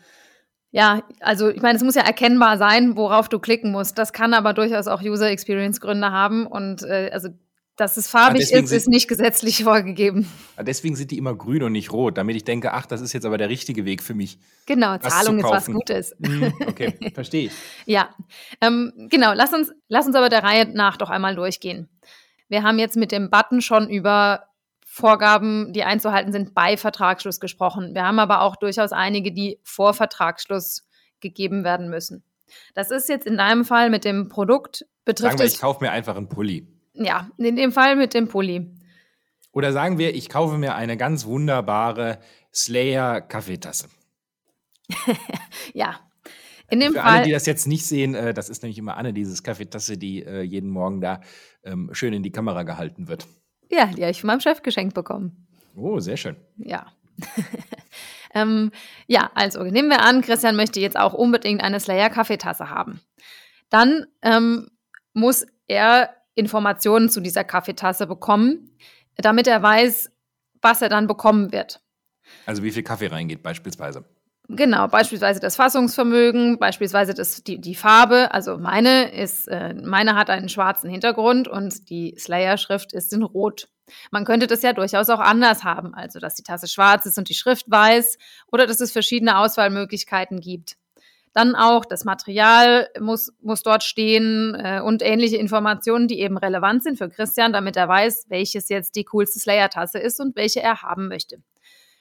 Ja, 0.73 1.03
also 1.19 1.49
ich 1.49 1.63
meine, 1.63 1.77
es 1.77 1.83
muss 1.83 1.97
ja 1.97 2.03
erkennbar 2.03 2.57
sein, 2.57 2.97
worauf 2.97 3.29
du 3.29 3.41
klicken 3.41 3.73
musst. 3.73 3.99
Das 3.99 4.13
kann 4.13 4.35
aber 4.35 4.55
durchaus 4.55 4.87
auch 4.87 5.03
User 5.03 5.29
Experience 5.29 5.81
Gründe 5.81 6.13
haben 6.13 6.47
und 6.47 6.83
äh, 6.83 7.11
also 7.13 7.31
dass 7.81 7.97
es 7.97 8.09
farbig 8.09 8.53
ist, 8.53 8.73
ist 8.73 8.89
nicht 8.89 9.09
gesetzlich 9.09 9.65
vorgegeben. 9.65 10.31
Ja, 10.57 10.63
deswegen 10.63 10.97
sind 10.97 11.11
die 11.11 11.19
immer 11.19 11.35
grün 11.35 11.63
und 11.63 11.73
nicht 11.73 11.93
rot, 11.93 12.19
damit 12.19 12.37
ich 12.37 12.45
denke, 12.45 12.75
ach, 12.75 12.85
das 12.85 13.01
ist 13.01 13.15
jetzt 13.15 13.25
aber 13.25 13.39
der 13.39 13.49
richtige 13.49 13.87
Weg 13.87 14.03
für 14.03 14.13
mich. 14.13 14.39
Genau, 14.67 14.99
Zahlung 14.99 15.39
ist 15.39 15.45
was 15.45 15.67
Gutes. 15.67 16.15
Mhm, 16.21 16.53
okay, 16.67 16.95
verstehe 17.15 17.47
ich. 17.47 17.53
ja, 17.87 18.11
ähm, 18.61 18.93
genau. 19.09 19.33
Lass 19.35 19.53
uns, 19.55 19.73
lass 19.89 20.07
uns 20.07 20.15
aber 20.15 20.29
der 20.29 20.45
Reihe 20.45 20.69
nach 20.69 20.99
doch 20.99 21.09
einmal 21.09 21.35
durchgehen. 21.35 21.89
Wir 22.49 22.63
haben 22.63 22.79
jetzt 22.79 22.97
mit 22.97 23.11
dem 23.11 23.31
Button 23.31 23.63
schon 23.63 23.89
über 23.89 24.50
Vorgaben, 24.93 25.73
die 25.73 25.85
einzuhalten 25.85 26.33
sind, 26.33 26.53
bei 26.53 26.77
Vertragsschluss 26.77 27.39
gesprochen. 27.39 27.95
Wir 27.95 28.05
haben 28.05 28.19
aber 28.19 28.41
auch 28.41 28.57
durchaus 28.57 28.91
einige, 28.91 29.31
die 29.31 29.61
vor 29.63 29.95
Vertragsschluss 29.95 30.85
gegeben 31.21 31.63
werden 31.63 31.89
müssen. 31.89 32.25
Das 32.75 32.91
ist 32.91 33.09
jetzt 33.09 33.25
in 33.25 33.37
deinem 33.37 33.65
Fall 33.65 33.89
mit 33.89 34.05
dem 34.05 34.29
Produkt 34.29 34.85
betrifft 35.05 35.31
Sagen 35.31 35.39
wir, 35.39 35.47
ich 35.47 35.61
kaufe 35.61 35.85
mir 35.85 35.93
einfach 35.93 36.17
einen 36.17 36.29
Pulli. 36.29 36.67
Ja, 36.95 37.31
in 37.39 37.55
dem 37.55 37.71
Fall 37.71 37.95
mit 37.95 38.15
dem 38.15 38.27
Pulli. 38.27 38.69
Oder 39.53 39.73
sagen 39.73 39.99
wir, 39.99 40.13
ich 40.13 40.29
kaufe 40.29 40.59
mir 40.59 40.75
eine 40.75 40.97
ganz 40.97 41.25
wunderbare 41.25 42.19
Slayer 42.53 43.21
Kaffeetasse. 43.21 43.89
ja. 45.73 46.01
In 46.69 46.81
dem 46.81 46.95
Für 46.95 46.99
Fall, 46.99 47.19
alle, 47.19 47.25
die 47.27 47.31
das 47.31 47.47
jetzt 47.47 47.69
nicht 47.69 47.87
sehen, 47.87 48.17
äh, 48.17 48.35
das 48.35 48.49
ist 48.49 48.65
nämlich 48.65 48.79
immer 48.79 48.97
Anne, 48.97 49.13
dieses 49.13 49.45
Kaffeetasse, 49.45 49.97
die 49.97 50.25
äh, 50.25 50.43
jeden 50.43 50.69
Morgen 50.69 51.01
da 51.01 51.21
ähm, 51.63 51.91
schön 51.93 52.13
in 52.13 52.25
die 52.25 52.33
Kamera 52.33 52.65
gehalten 52.65 53.07
wird. 53.07 53.29
Ja, 53.71 53.87
die 53.87 54.03
habe 54.03 54.11
ich 54.11 54.21
von 54.21 54.29
meinem 54.29 54.41
Chef 54.41 54.63
geschenkt 54.63 54.95
bekommen. 54.95 55.47
Oh, 55.77 56.01
sehr 56.01 56.17
schön. 56.17 56.37
Ja. 56.57 56.87
ähm, 58.35 58.73
ja, 59.07 59.31
also 59.35 59.63
nehmen 59.63 59.89
wir 59.89 60.03
an, 60.03 60.23
Christian 60.23 60.57
möchte 60.57 60.81
jetzt 60.81 60.99
auch 60.99 61.15
unbedingt 61.15 61.63
eine 61.63 61.81
Slayer-Kaffeetasse 61.81 62.71
haben. 62.71 63.01
Dann 63.69 64.07
ähm, 64.23 64.71
muss 65.13 65.47
er 65.67 66.15
Informationen 66.35 67.09
zu 67.09 67.21
dieser 67.21 67.45
Kaffeetasse 67.45 68.07
bekommen, 68.07 68.77
damit 69.17 69.47
er 69.47 69.63
weiß, 69.63 70.11
was 70.63 70.83
er 70.83 70.89
dann 70.89 71.07
bekommen 71.07 71.53
wird. 71.53 71.81
Also 72.47 72.63
wie 72.63 72.71
viel 72.71 72.83
Kaffee 72.83 73.09
reingeht 73.09 73.43
beispielsweise. 73.43 74.05
Genau, 74.53 74.89
beispielsweise 74.89 75.39
das 75.39 75.55
Fassungsvermögen, 75.55 76.59
beispielsweise 76.59 77.15
das, 77.15 77.45
die, 77.45 77.61
die 77.61 77.77
Farbe. 77.77 78.33
Also 78.33 78.59
meine 78.59 79.13
ist, 79.13 79.47
äh, 79.47 79.75
meine 79.75 80.17
hat 80.17 80.29
einen 80.29 80.49
schwarzen 80.49 80.91
Hintergrund 80.91 81.47
und 81.47 81.89
die 81.89 82.17
Slayer-Schrift 82.19 82.93
ist 82.93 83.13
in 83.13 83.23
Rot. 83.23 83.69
Man 84.11 84.25
könnte 84.25 84.49
das 84.49 84.63
ja 84.63 84.73
durchaus 84.73 85.09
auch 85.09 85.21
anders 85.21 85.63
haben, 85.63 85.95
also 85.95 86.19
dass 86.19 86.35
die 86.35 86.43
Tasse 86.43 86.67
schwarz 86.67 87.07
ist 87.07 87.17
und 87.17 87.29
die 87.29 87.35
Schrift 87.35 87.71
weiß 87.71 88.19
oder 88.51 88.67
dass 88.67 88.81
es 88.81 88.91
verschiedene 88.91 89.39
Auswahlmöglichkeiten 89.39 90.41
gibt. 90.41 90.77
Dann 91.33 91.55
auch 91.55 91.85
das 91.85 92.05
Material 92.05 92.89
muss, 92.99 93.33
muss 93.41 93.63
dort 93.63 93.85
stehen 93.85 94.57
äh, 94.57 94.81
und 94.81 95.01
ähnliche 95.01 95.37
Informationen, 95.37 96.09
die 96.09 96.19
eben 96.19 96.37
relevant 96.37 96.83
sind 96.83 96.99
für 96.99 97.09
Christian, 97.09 97.53
damit 97.53 97.77
er 97.77 97.87
weiß, 97.87 98.27
welches 98.31 98.69
jetzt 98.69 98.97
die 98.97 99.05
coolste 99.05 99.39
Slayer-Tasse 99.39 100.01
ist 100.01 100.21
und 100.21 100.35
welche 100.35 100.61
er 100.61 100.83
haben 100.83 101.07
möchte. 101.07 101.41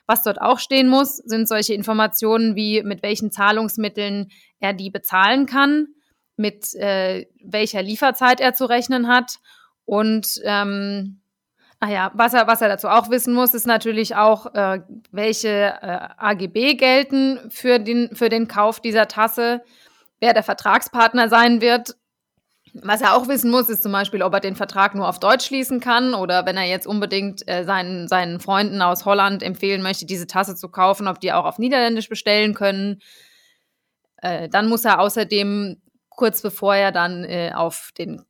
Was 0.10 0.24
dort 0.24 0.42
auch 0.42 0.58
stehen 0.58 0.88
muss, 0.88 1.18
sind 1.18 1.48
solche 1.48 1.76
Informationen 1.76 2.56
wie 2.56 2.82
mit 2.82 3.04
welchen 3.04 3.30
Zahlungsmitteln 3.30 4.32
er 4.60 4.74
die 4.74 4.90
bezahlen 4.90 5.46
kann, 5.46 5.90
mit 6.36 6.74
äh, 6.74 7.28
welcher 7.44 7.84
Lieferzeit 7.84 8.42
er 8.42 8.56
zu 8.56 8.66
rechnen 8.66 9.08
hat 9.08 9.36
und 9.86 10.42
ähm, 10.46 11.22
Ah 11.82 11.90
ja, 11.90 12.12
was 12.16 12.34
er, 12.34 12.48
was 12.48 12.62
er 12.62 12.70
dazu 12.70 12.90
auch 12.90 13.12
wissen 13.12 13.36
muss, 13.36 13.54
ist 13.54 13.68
natürlich 13.68 14.16
auch, 14.16 14.54
äh, 14.54 14.82
welche 15.12 15.76
äh, 15.82 16.00
AGB 16.18 16.74
gelten 16.74 17.40
für 17.52 17.80
den, 17.80 18.14
für 18.16 18.30
den 18.30 18.48
Kauf 18.48 18.82
dieser 18.82 19.08
Tasse, 19.08 19.62
wer 20.20 20.34
der 20.34 20.44
Vertragspartner 20.44 21.30
sein 21.30 21.62
wird. 21.62 21.96
Was 22.74 23.02
er 23.02 23.16
auch 23.16 23.28
wissen 23.28 23.50
muss, 23.50 23.70
ist 23.70 23.84
zum 23.84 23.92
Beispiel, 23.92 24.22
ob 24.22 24.34
er 24.34 24.40
den 24.40 24.56
Vertrag 24.56 24.94
nur 24.94 25.08
auf 25.08 25.20
Deutsch 25.20 25.46
schließen 25.46 25.80
kann 25.80 26.14
oder 26.14 26.46
wenn 26.46 26.58
er 26.58 26.66
jetzt 26.66 26.88
unbedingt 26.88 27.48
äh, 27.48 27.64
seinen, 27.64 28.08
seinen 28.08 28.40
Freunden 28.40 28.82
aus 28.82 29.06
Holland 29.06 29.44
empfehlen 29.44 29.82
möchte, 29.82 30.06
diese 30.06 30.28
Tasse 30.28 30.56
zu 30.56 30.70
kaufen, 30.70 31.08
ob 31.08 31.20
die 31.20 31.34
auch 31.34 31.46
auf 31.46 31.58
Niederländisch 31.58 32.10
bestellen 32.10 32.54
können. 32.54 33.02
Äh, 34.18 34.50
dann 34.50 34.70
muss 34.70 34.86
er 34.86 35.00
außerdem 35.00 35.82
kurz 36.10 36.42
bevor 36.42 36.76
er 36.76 36.92
dann 36.92 37.24
äh, 37.24 37.52
auf 37.56 37.92
den 37.98 38.24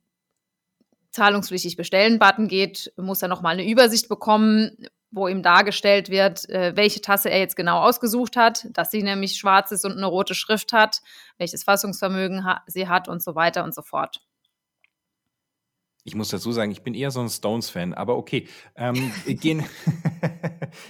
zahlungspflichtig 1.10 1.76
bestellen-Button 1.76 2.46
geht, 2.46 2.92
muss 2.96 3.20
er 3.20 3.28
nochmal 3.28 3.54
eine 3.54 3.68
Übersicht 3.68 4.08
bekommen, 4.08 4.86
wo 5.10 5.26
ihm 5.26 5.42
dargestellt 5.42 6.08
wird, 6.08 6.46
welche 6.48 7.00
Tasse 7.00 7.30
er 7.30 7.40
jetzt 7.40 7.56
genau 7.56 7.80
ausgesucht 7.80 8.36
hat, 8.36 8.68
dass 8.70 8.92
sie 8.92 9.02
nämlich 9.02 9.36
schwarz 9.36 9.72
ist 9.72 9.84
und 9.84 9.96
eine 9.96 10.06
rote 10.06 10.36
Schrift 10.36 10.72
hat, 10.72 11.00
welches 11.36 11.64
Fassungsvermögen 11.64 12.46
sie 12.68 12.86
hat 12.86 13.08
und 13.08 13.20
so 13.20 13.34
weiter 13.34 13.64
und 13.64 13.74
so 13.74 13.82
fort. 13.82 14.20
Ich 16.04 16.14
muss 16.14 16.28
dazu 16.28 16.50
sagen, 16.52 16.70
ich 16.70 16.82
bin 16.82 16.94
eher 16.94 17.10
so 17.10 17.20
ein 17.20 17.28
Stones-Fan, 17.28 17.92
aber 17.94 18.16
okay. 18.16 18.48
Ähm, 18.74 19.12
gehen, 19.26 19.64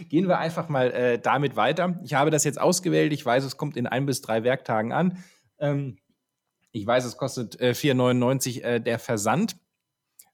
gehen 0.09 0.29
wir 0.29 0.39
einfach 0.39 0.69
mal 0.69 0.91
äh, 0.93 1.19
damit 1.19 1.57
weiter. 1.57 1.99
Ich 2.05 2.15
habe 2.15 2.31
das 2.31 2.45
jetzt 2.45 2.61
ausgewählt. 2.61 3.13
Ich 3.13 3.25
weiß, 3.25 3.45
es 3.45 3.57
kommt 3.57 3.77
in 3.77 3.87
ein 3.87 4.07
bis 4.07 4.21
drei 4.21 4.45
Werktagen 4.45 4.93
an. 4.93 5.23
Ähm, 5.59 5.99
ich 6.73 6.87
weiß, 6.87 7.05
es 7.05 7.17
kostet 7.17 7.61
äh, 7.61 7.71
4,99 7.71 8.63
äh, 8.63 8.81
der 8.81 8.99
Versand. 8.99 9.57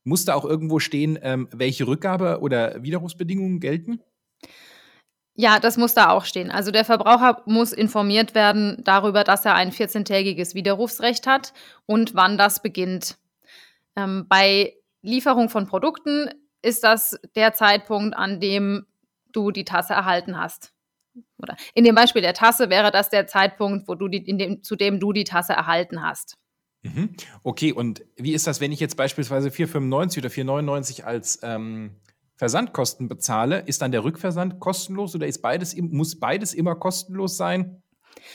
Muss 0.04 0.24
da 0.24 0.34
auch 0.34 0.44
irgendwo 0.44 0.78
stehen, 0.78 1.18
ähm, 1.22 1.48
welche 1.52 1.84
Rückgabe- 1.84 2.40
oder 2.40 2.82
Widerrufsbedingungen 2.82 3.58
gelten? 3.58 4.00
Ja, 5.34 5.58
das 5.58 5.76
muss 5.76 5.94
da 5.94 6.10
auch 6.10 6.24
stehen. 6.24 6.50
Also 6.50 6.70
der 6.70 6.84
Verbraucher 6.84 7.42
muss 7.44 7.72
informiert 7.72 8.34
werden 8.34 8.80
darüber, 8.84 9.24
dass 9.24 9.44
er 9.44 9.54
ein 9.54 9.70
14-tägiges 9.70 10.54
Widerrufsrecht 10.54 11.26
hat 11.26 11.52
und 11.84 12.14
wann 12.14 12.38
das 12.38 12.62
beginnt. 12.62 13.18
Ähm, 13.96 14.26
bei 14.28 14.74
Lieferung 15.02 15.48
von 15.48 15.66
Produkten 15.66 16.30
ist 16.62 16.84
das 16.84 17.18
der 17.34 17.52
Zeitpunkt, 17.52 18.16
an 18.16 18.40
dem 18.40 18.86
du 19.32 19.50
die 19.50 19.64
Tasse 19.64 19.92
erhalten 19.92 20.38
hast. 20.38 20.72
Oder 21.38 21.56
in 21.74 21.84
dem 21.84 21.94
Beispiel 21.94 22.22
der 22.22 22.34
Tasse 22.34 22.70
wäre 22.70 22.90
das 22.90 23.08
der 23.08 23.26
Zeitpunkt, 23.26 23.88
wo 23.88 23.94
du 23.94 24.08
die, 24.08 24.24
dem, 24.24 24.62
zu 24.62 24.76
dem 24.76 25.00
du 25.00 25.12
die 25.12 25.24
Tasse 25.24 25.52
erhalten 25.52 26.02
hast. 26.02 26.36
Mhm. 26.82 27.10
Okay, 27.42 27.72
und 27.72 28.04
wie 28.16 28.32
ist 28.32 28.46
das, 28.46 28.60
wenn 28.60 28.72
ich 28.72 28.80
jetzt 28.80 28.96
beispielsweise 28.96 29.48
4,95 29.48 30.18
oder 30.18 30.28
4,99 30.28 31.02
als 31.02 31.38
ähm, 31.42 31.96
Versandkosten 32.36 33.08
bezahle? 33.08 33.60
Ist 33.60 33.82
dann 33.82 33.92
der 33.92 34.04
Rückversand 34.04 34.60
kostenlos 34.60 35.14
oder 35.14 35.26
ist 35.26 35.40
beides, 35.40 35.76
muss 35.76 36.18
beides 36.18 36.54
immer 36.54 36.74
kostenlos 36.74 37.36
sein? 37.36 37.82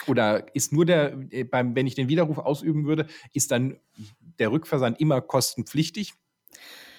Oder 0.07 0.55
ist 0.55 0.73
nur 0.73 0.85
der, 0.85 1.17
äh, 1.31 1.43
beim, 1.43 1.75
wenn 1.75 1.87
ich 1.87 1.95
den 1.95 2.07
Widerruf 2.07 2.37
ausüben 2.37 2.85
würde, 2.85 3.07
ist 3.33 3.51
dann 3.51 3.77
der 4.41 4.51
Rückversand 4.51 4.99
immer 4.99 5.21
kostenpflichtig? 5.21 6.13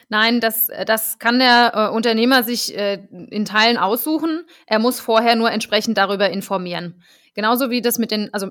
Nein, 0.08 0.40
das, 0.40 0.68
das 0.86 1.18
kann 1.18 1.38
der 1.38 1.72
äh, 1.74 1.94
Unternehmer 1.94 2.42
sich 2.42 2.76
äh, 2.76 3.02
in 3.30 3.44
Teilen 3.44 3.78
aussuchen. 3.78 4.44
Er 4.66 4.78
muss 4.78 5.00
vorher 5.00 5.36
nur 5.36 5.50
entsprechend 5.50 5.98
darüber 5.98 6.30
informieren. 6.30 7.02
Genauso 7.34 7.70
wie 7.70 7.80
das 7.80 7.98
mit 7.98 8.10
den, 8.10 8.32
also 8.32 8.50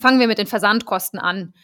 fangen 0.00 0.20
wir 0.20 0.26
mit 0.26 0.38
den 0.38 0.46
Versandkosten 0.46 1.18
an. 1.18 1.54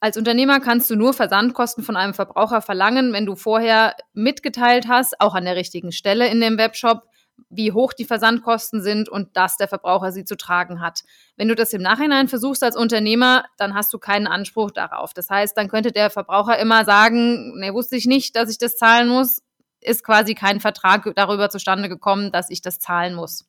Als 0.00 0.16
Unternehmer 0.16 0.60
kannst 0.60 0.88
du 0.90 0.96
nur 0.96 1.12
Versandkosten 1.12 1.82
von 1.82 1.96
einem 1.96 2.14
Verbraucher 2.14 2.62
verlangen, 2.62 3.12
wenn 3.12 3.26
du 3.26 3.34
vorher 3.34 3.96
mitgeteilt 4.12 4.86
hast, 4.86 5.20
auch 5.20 5.34
an 5.34 5.44
der 5.44 5.56
richtigen 5.56 5.90
Stelle 5.90 6.28
in 6.28 6.40
dem 6.40 6.56
Webshop, 6.56 7.02
wie 7.50 7.72
hoch 7.72 7.92
die 7.92 8.04
Versandkosten 8.04 8.82
sind 8.82 9.08
und 9.08 9.36
dass 9.36 9.56
der 9.56 9.68
Verbraucher 9.68 10.12
sie 10.12 10.24
zu 10.24 10.36
tragen 10.36 10.80
hat. 10.80 11.02
Wenn 11.36 11.48
du 11.48 11.54
das 11.54 11.72
im 11.72 11.82
Nachhinein 11.82 12.28
versuchst 12.28 12.62
als 12.62 12.76
Unternehmer, 12.76 13.44
dann 13.56 13.74
hast 13.74 13.92
du 13.92 13.98
keinen 13.98 14.26
Anspruch 14.26 14.70
darauf. 14.70 15.14
Das 15.14 15.30
heißt, 15.30 15.56
dann 15.56 15.68
könnte 15.68 15.92
der 15.92 16.10
Verbraucher 16.10 16.58
immer 16.58 16.84
sagen, 16.84 17.58
ne, 17.58 17.72
wusste 17.72 17.96
ich 17.96 18.06
nicht, 18.06 18.36
dass 18.36 18.50
ich 18.50 18.58
das 18.58 18.76
zahlen 18.76 19.08
muss, 19.08 19.42
ist 19.80 20.04
quasi 20.04 20.34
kein 20.34 20.60
Vertrag 20.60 21.10
darüber 21.14 21.50
zustande 21.50 21.88
gekommen, 21.88 22.32
dass 22.32 22.50
ich 22.50 22.62
das 22.62 22.78
zahlen 22.78 23.14
muss 23.14 23.48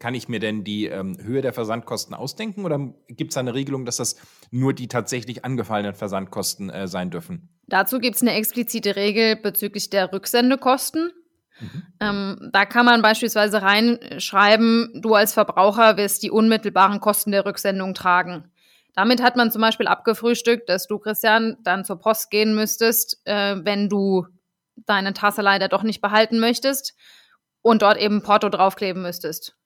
kann 0.00 0.14
ich 0.14 0.28
mir 0.28 0.40
denn 0.40 0.64
die 0.64 0.86
ähm, 0.86 1.16
Höhe 1.22 1.42
der 1.42 1.52
Versandkosten 1.52 2.14
ausdenken 2.14 2.64
oder 2.64 2.92
gibt 3.08 3.30
es 3.30 3.36
eine 3.36 3.54
Regelung, 3.54 3.84
dass 3.84 3.98
das 3.98 4.16
nur 4.50 4.72
die 4.72 4.88
tatsächlich 4.88 5.44
angefallenen 5.44 5.94
Versandkosten 5.94 6.70
äh, 6.70 6.88
sein 6.88 7.10
dürfen? 7.10 7.50
Dazu 7.66 8.00
gibt 8.00 8.16
es 8.16 8.22
eine 8.22 8.32
explizite 8.32 8.96
Regel 8.96 9.36
bezüglich 9.36 9.90
der 9.90 10.12
Rücksendekosten. 10.12 11.12
Mhm. 11.60 11.82
Ähm, 12.00 12.50
da 12.52 12.64
kann 12.64 12.86
man 12.86 13.02
beispielsweise 13.02 13.62
reinschreiben, 13.62 15.00
du 15.02 15.14
als 15.14 15.34
Verbraucher 15.34 15.96
wirst 15.96 16.22
die 16.22 16.30
unmittelbaren 16.30 17.00
Kosten 17.00 17.32
der 17.32 17.44
Rücksendung 17.44 17.94
tragen. 17.94 18.50
Damit 18.94 19.22
hat 19.22 19.36
man 19.36 19.50
zum 19.50 19.62
Beispiel 19.62 19.86
abgefrühstückt, 19.86 20.68
dass 20.68 20.86
du, 20.86 20.98
Christian, 20.98 21.56
dann 21.62 21.84
zur 21.84 21.98
Post 21.98 22.30
gehen 22.30 22.54
müsstest, 22.54 23.20
äh, 23.24 23.56
wenn 23.62 23.88
du 23.88 24.26
deine 24.86 25.12
Tasse 25.12 25.42
leider 25.42 25.68
doch 25.68 25.82
nicht 25.82 26.00
behalten 26.00 26.40
möchtest 26.40 26.94
und 27.62 27.82
dort 27.82 27.98
eben 27.98 28.22
Porto 28.22 28.48
draufkleben 28.48 29.02
müsstest. 29.02 29.56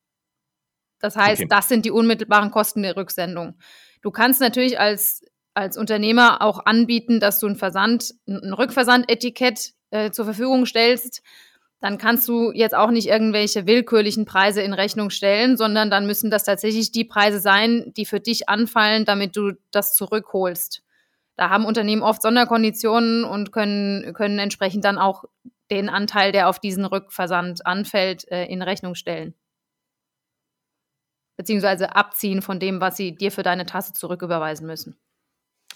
Das 1.00 1.16
heißt, 1.16 1.42
okay. 1.42 1.48
das 1.48 1.68
sind 1.68 1.84
die 1.84 1.90
unmittelbaren 1.90 2.50
Kosten 2.50 2.82
der 2.82 2.96
Rücksendung. 2.96 3.58
Du 4.02 4.10
kannst 4.10 4.40
natürlich 4.40 4.78
als, 4.78 5.22
als 5.54 5.76
Unternehmer 5.76 6.42
auch 6.42 6.64
anbieten, 6.64 7.20
dass 7.20 7.40
du 7.40 7.46
ein 7.46 7.56
Versand, 7.56 8.14
ein 8.26 8.52
Rückversandetikett 8.52 9.72
äh, 9.90 10.10
zur 10.10 10.24
Verfügung 10.24 10.66
stellst. 10.66 11.22
Dann 11.84 11.98
kannst 11.98 12.26
du 12.30 12.50
jetzt 12.50 12.74
auch 12.74 12.90
nicht 12.90 13.08
irgendwelche 13.08 13.66
willkürlichen 13.66 14.24
Preise 14.24 14.62
in 14.62 14.72
Rechnung 14.72 15.10
stellen, 15.10 15.58
sondern 15.58 15.90
dann 15.90 16.06
müssen 16.06 16.30
das 16.30 16.44
tatsächlich 16.44 16.92
die 16.92 17.04
Preise 17.04 17.40
sein, 17.40 17.92
die 17.94 18.06
für 18.06 18.20
dich 18.20 18.48
anfallen, 18.48 19.04
damit 19.04 19.36
du 19.36 19.52
das 19.70 19.94
zurückholst. 19.94 20.82
Da 21.36 21.50
haben 21.50 21.66
Unternehmen 21.66 22.00
oft 22.00 22.22
Sonderkonditionen 22.22 23.24
und 23.24 23.52
können, 23.52 24.14
können 24.14 24.38
entsprechend 24.38 24.86
dann 24.86 24.96
auch 24.96 25.24
den 25.70 25.90
Anteil, 25.90 26.32
der 26.32 26.48
auf 26.48 26.58
diesen 26.58 26.86
Rückversand 26.86 27.66
anfällt, 27.66 28.26
äh, 28.30 28.46
in 28.46 28.62
Rechnung 28.62 28.94
stellen 28.94 29.34
beziehungsweise 31.36 31.96
abziehen 31.96 32.40
von 32.40 32.60
dem, 32.60 32.80
was 32.80 32.96
sie 32.96 33.14
dir 33.14 33.32
für 33.32 33.42
deine 33.42 33.66
Tasse 33.66 33.92
zurücküberweisen 33.92 34.66
müssen. 34.66 34.96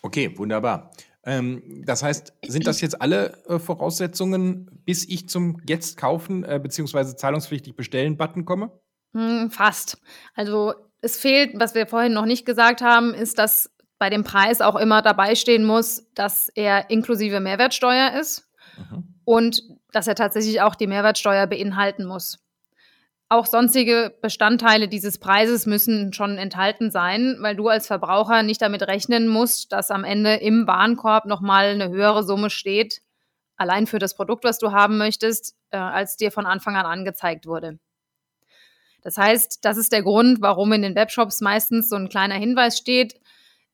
Okay, 0.02 0.38
wunderbar. 0.38 0.92
Ähm, 1.28 1.82
das 1.84 2.02
heißt, 2.02 2.32
sind 2.46 2.66
das 2.66 2.80
jetzt 2.80 3.02
alle 3.02 3.34
äh, 3.48 3.58
Voraussetzungen, 3.58 4.70
bis 4.86 5.06
ich 5.06 5.28
zum 5.28 5.60
Jetzt 5.68 5.98
kaufen 5.98 6.42
äh, 6.42 6.58
beziehungsweise 6.58 7.16
zahlungspflichtig 7.16 7.76
bestellen 7.76 8.16
Button 8.16 8.46
komme? 8.46 8.72
Hm, 9.12 9.50
fast. 9.50 9.98
Also 10.34 10.72
es 11.02 11.18
fehlt, 11.18 11.52
was 11.60 11.74
wir 11.74 11.86
vorhin 11.86 12.14
noch 12.14 12.24
nicht 12.24 12.46
gesagt 12.46 12.80
haben, 12.80 13.12
ist, 13.12 13.38
dass 13.38 13.70
bei 13.98 14.08
dem 14.08 14.24
Preis 14.24 14.62
auch 14.62 14.76
immer 14.76 15.02
dabei 15.02 15.34
stehen 15.34 15.66
muss, 15.66 16.06
dass 16.14 16.48
er 16.54 16.88
inklusive 16.88 17.40
Mehrwertsteuer 17.40 18.18
ist 18.18 18.48
mhm. 18.78 19.14
und 19.26 19.62
dass 19.92 20.06
er 20.06 20.14
tatsächlich 20.14 20.62
auch 20.62 20.76
die 20.76 20.86
Mehrwertsteuer 20.86 21.46
beinhalten 21.46 22.06
muss. 22.06 22.38
Auch 23.30 23.44
sonstige 23.44 24.14
Bestandteile 24.22 24.88
dieses 24.88 25.18
Preises 25.18 25.66
müssen 25.66 26.14
schon 26.14 26.38
enthalten 26.38 26.90
sein, 26.90 27.36
weil 27.40 27.56
du 27.56 27.68
als 27.68 27.86
Verbraucher 27.86 28.42
nicht 28.42 28.62
damit 28.62 28.82
rechnen 28.82 29.28
musst, 29.28 29.72
dass 29.72 29.90
am 29.90 30.04
Ende 30.04 30.36
im 30.36 30.66
Warenkorb 30.66 31.26
nochmal 31.26 31.66
eine 31.66 31.90
höhere 31.90 32.24
Summe 32.24 32.48
steht, 32.48 33.02
allein 33.56 33.86
für 33.86 33.98
das 33.98 34.14
Produkt, 34.14 34.44
was 34.44 34.58
du 34.58 34.72
haben 34.72 34.96
möchtest, 34.96 35.56
äh, 35.70 35.76
als 35.76 36.16
dir 36.16 36.32
von 36.32 36.46
Anfang 36.46 36.76
an 36.76 36.86
angezeigt 36.86 37.44
wurde. 37.44 37.78
Das 39.02 39.18
heißt, 39.18 39.62
das 39.62 39.76
ist 39.76 39.92
der 39.92 40.02
Grund, 40.02 40.40
warum 40.40 40.72
in 40.72 40.82
den 40.82 40.94
Webshops 40.94 41.42
meistens 41.42 41.90
so 41.90 41.96
ein 41.96 42.08
kleiner 42.08 42.36
Hinweis 42.36 42.78
steht, 42.78 43.20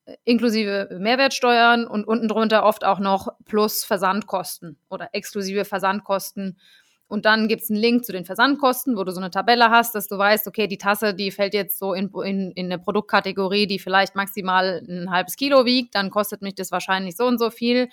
äh, 0.05 0.17
inklusive 0.25 0.89
Mehrwertsteuern 0.99 1.87
und 1.87 2.09
unten 2.09 2.27
drunter 2.27 2.65
oft 2.65 2.85
auch 2.85 2.99
noch 2.99 3.29
plus 3.45 3.85
Versandkosten 3.85 4.79
oder 4.91 5.11
exklusive 5.13 5.65
Versandkosten 5.65 6.59
und 7.07 7.27
dann 7.27 7.49
gibt 7.49 7.63
es 7.63 7.71
einen 7.71 7.81
Link 7.81 8.05
zu 8.05 8.13
den 8.13 8.25
Versandkosten, 8.25 8.97
wo 8.97 9.05
du 9.05 9.13
so 9.13 9.21
eine 9.21 9.31
Tabelle 9.31 9.71
hast, 9.71 9.95
dass 9.95 10.09
du 10.09 10.17
weißt, 10.17 10.49
okay, 10.49 10.67
die 10.67 10.79
Tasse, 10.79 11.15
die 11.15 11.31
fällt 11.31 11.55
jetzt 11.55 11.79
so 11.79 11.93
in, 11.93 12.11
in, 12.25 12.51
in 12.53 12.67
eine 12.67 12.79
Produktkategorie, 12.79 13.67
die 13.67 13.79
vielleicht 13.79 14.15
maximal 14.15 14.83
ein 14.89 15.11
halbes 15.11 15.37
Kilo 15.37 15.67
wiegt, 15.67 15.95
dann 15.95 16.11
kostet 16.11 16.41
mich 16.41 16.55
das 16.55 16.73
wahrscheinlich 16.73 17.17
so 17.17 17.27
und 17.27 17.39
so 17.39 17.51
viel. 17.51 17.89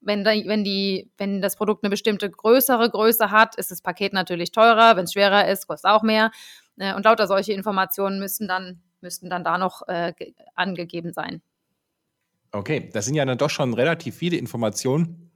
Wenn, 0.00 0.24
da, 0.24 0.30
wenn, 0.30 0.64
die, 0.64 1.10
wenn 1.16 1.40
das 1.40 1.56
Produkt 1.56 1.84
eine 1.84 1.90
bestimmte 1.90 2.30
größere 2.30 2.90
Größe 2.90 3.30
hat, 3.30 3.56
ist 3.56 3.70
das 3.70 3.82
Paket 3.82 4.12
natürlich 4.12 4.50
teurer. 4.50 4.96
Wenn 4.96 5.04
es 5.04 5.12
schwerer 5.12 5.48
ist, 5.48 5.66
kostet 5.66 5.90
auch 5.90 6.02
mehr. 6.02 6.30
Äh, 6.76 6.94
und 6.94 7.04
lauter 7.04 7.26
solche 7.26 7.52
Informationen 7.52 8.18
müssen 8.18 8.48
dann, 8.48 8.80
müssten 9.00 9.30
dann 9.30 9.44
da 9.44 9.58
noch 9.58 9.86
äh, 9.88 10.12
angegeben 10.54 11.12
sein. 11.12 11.42
Okay, 12.52 12.90
das 12.92 13.06
sind 13.06 13.14
ja 13.14 13.24
dann 13.24 13.38
doch 13.38 13.50
schon 13.50 13.74
relativ 13.74 14.16
viele 14.16 14.36
Informationen 14.36 15.31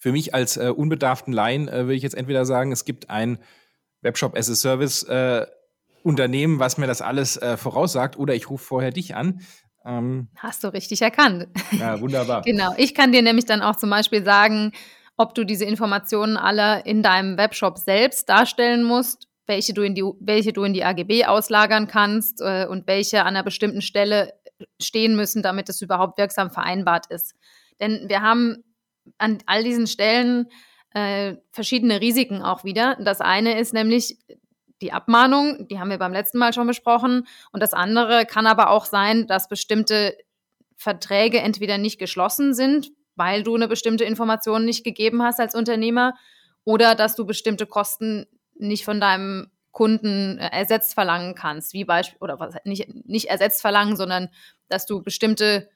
für 0.00 0.12
mich 0.12 0.34
als 0.34 0.56
äh, 0.56 0.72
unbedarften 0.74 1.32
Laien 1.32 1.68
äh, 1.68 1.86
will 1.86 1.94
ich 1.94 2.02
jetzt 2.02 2.16
entweder 2.16 2.46
sagen, 2.46 2.72
es 2.72 2.84
gibt 2.86 3.10
ein 3.10 3.38
Webshop 4.00 4.36
as 4.36 4.50
a 4.50 4.54
Service 4.54 5.02
äh, 5.04 5.46
Unternehmen, 6.02 6.58
was 6.58 6.78
mir 6.78 6.86
das 6.86 7.02
alles 7.02 7.36
äh, 7.36 7.58
voraussagt, 7.58 8.18
oder 8.18 8.34
ich 8.34 8.48
rufe 8.48 8.64
vorher 8.64 8.90
dich 8.90 9.14
an. 9.14 9.42
Ähm, 9.84 10.28
Hast 10.36 10.64
du 10.64 10.68
richtig 10.68 11.02
erkannt. 11.02 11.48
Ja, 11.72 12.00
wunderbar. 12.00 12.40
genau. 12.44 12.72
Ich 12.78 12.94
kann 12.94 13.12
dir 13.12 13.20
nämlich 13.20 13.44
dann 13.44 13.60
auch 13.60 13.76
zum 13.76 13.90
Beispiel 13.90 14.24
sagen, 14.24 14.72
ob 15.18 15.34
du 15.34 15.44
diese 15.44 15.66
Informationen 15.66 16.38
alle 16.38 16.80
in 16.86 17.02
deinem 17.02 17.36
Webshop 17.36 17.76
selbst 17.76 18.30
darstellen 18.30 18.84
musst, 18.84 19.28
welche 19.46 19.74
du 19.74 19.82
in 19.82 19.94
die, 19.94 20.04
welche 20.18 20.54
du 20.54 20.64
in 20.64 20.72
die 20.72 20.82
AGB 20.82 21.26
auslagern 21.26 21.88
kannst 21.88 22.40
äh, 22.40 22.66
und 22.66 22.86
welche 22.86 23.20
an 23.20 23.28
einer 23.28 23.42
bestimmten 23.42 23.82
Stelle 23.82 24.32
stehen 24.80 25.14
müssen, 25.14 25.42
damit 25.42 25.68
es 25.68 25.82
überhaupt 25.82 26.16
wirksam 26.16 26.50
vereinbart 26.50 27.06
ist. 27.10 27.34
Denn 27.80 28.08
wir 28.08 28.22
haben 28.22 28.64
an 29.18 29.38
all 29.46 29.64
diesen 29.64 29.86
Stellen 29.86 30.46
äh, 30.92 31.36
verschiedene 31.52 32.00
Risiken 32.00 32.42
auch 32.42 32.64
wieder. 32.64 32.96
Das 33.00 33.20
eine 33.20 33.58
ist 33.58 33.72
nämlich 33.72 34.18
die 34.80 34.92
Abmahnung, 34.92 35.68
die 35.68 35.78
haben 35.78 35.90
wir 35.90 35.98
beim 35.98 36.12
letzten 36.12 36.38
Mal 36.38 36.52
schon 36.52 36.66
besprochen. 36.66 37.26
Und 37.52 37.62
das 37.62 37.74
andere 37.74 38.24
kann 38.24 38.46
aber 38.46 38.70
auch 38.70 38.86
sein, 38.86 39.26
dass 39.26 39.48
bestimmte 39.48 40.16
Verträge 40.76 41.40
entweder 41.40 41.76
nicht 41.76 41.98
geschlossen 41.98 42.54
sind, 42.54 42.90
weil 43.14 43.42
du 43.42 43.54
eine 43.54 43.68
bestimmte 43.68 44.04
Information 44.04 44.64
nicht 44.64 44.82
gegeben 44.82 45.22
hast 45.22 45.38
als 45.38 45.54
Unternehmer, 45.54 46.14
oder 46.64 46.94
dass 46.94 47.16
du 47.16 47.26
bestimmte 47.26 47.66
Kosten 47.66 48.26
nicht 48.54 48.84
von 48.84 49.00
deinem 49.00 49.50
Kunden 49.72 50.38
äh, 50.38 50.48
ersetzt 50.52 50.94
verlangen 50.94 51.34
kannst, 51.34 51.72
wie 51.72 51.84
Beispiel 51.84 52.18
oder 52.20 52.40
was 52.40 52.54
nicht, 52.64 52.88
nicht 53.06 53.26
ersetzt 53.26 53.60
verlangen, 53.60 53.96
sondern 53.96 54.28
dass 54.68 54.86
du 54.86 55.02
bestimmte 55.02 55.68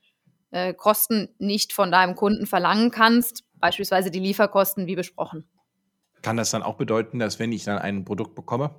äh, 0.54 0.73
Kosten 0.73 1.28
nicht 1.38 1.73
von 1.73 1.90
deinem 1.90 2.14
Kunden 2.14 2.46
verlangen 2.46 2.92
kannst, 2.92 3.42
beispielsweise 3.58 4.12
die 4.12 4.20
Lieferkosten, 4.20 4.87
wie 4.87 4.94
besprochen. 4.94 5.44
Kann 6.23 6.37
das 6.37 6.50
dann 6.50 6.62
auch 6.62 6.76
bedeuten, 6.76 7.18
dass 7.18 7.40
wenn 7.40 7.50
ich 7.50 7.64
dann 7.64 7.78
ein 7.78 8.04
Produkt 8.04 8.37
bekomme, 8.37 8.70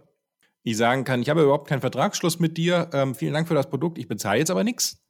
ich 0.63 0.77
sagen 0.77 1.03
kann, 1.03 1.21
ich 1.21 1.29
habe 1.29 1.43
überhaupt 1.43 1.67
keinen 1.67 1.81
Vertragsschluss 1.81 2.39
mit 2.39 2.57
dir, 2.57 2.89
ähm, 2.93 3.13
vielen 3.13 3.33
Dank 3.33 3.47
für 3.47 3.53
das 3.53 3.69
Produkt, 3.69 3.97
ich 3.97 4.07
bezahle 4.07 4.39
jetzt 4.39 4.49
aber 4.49 4.63
nichts? 4.63 5.03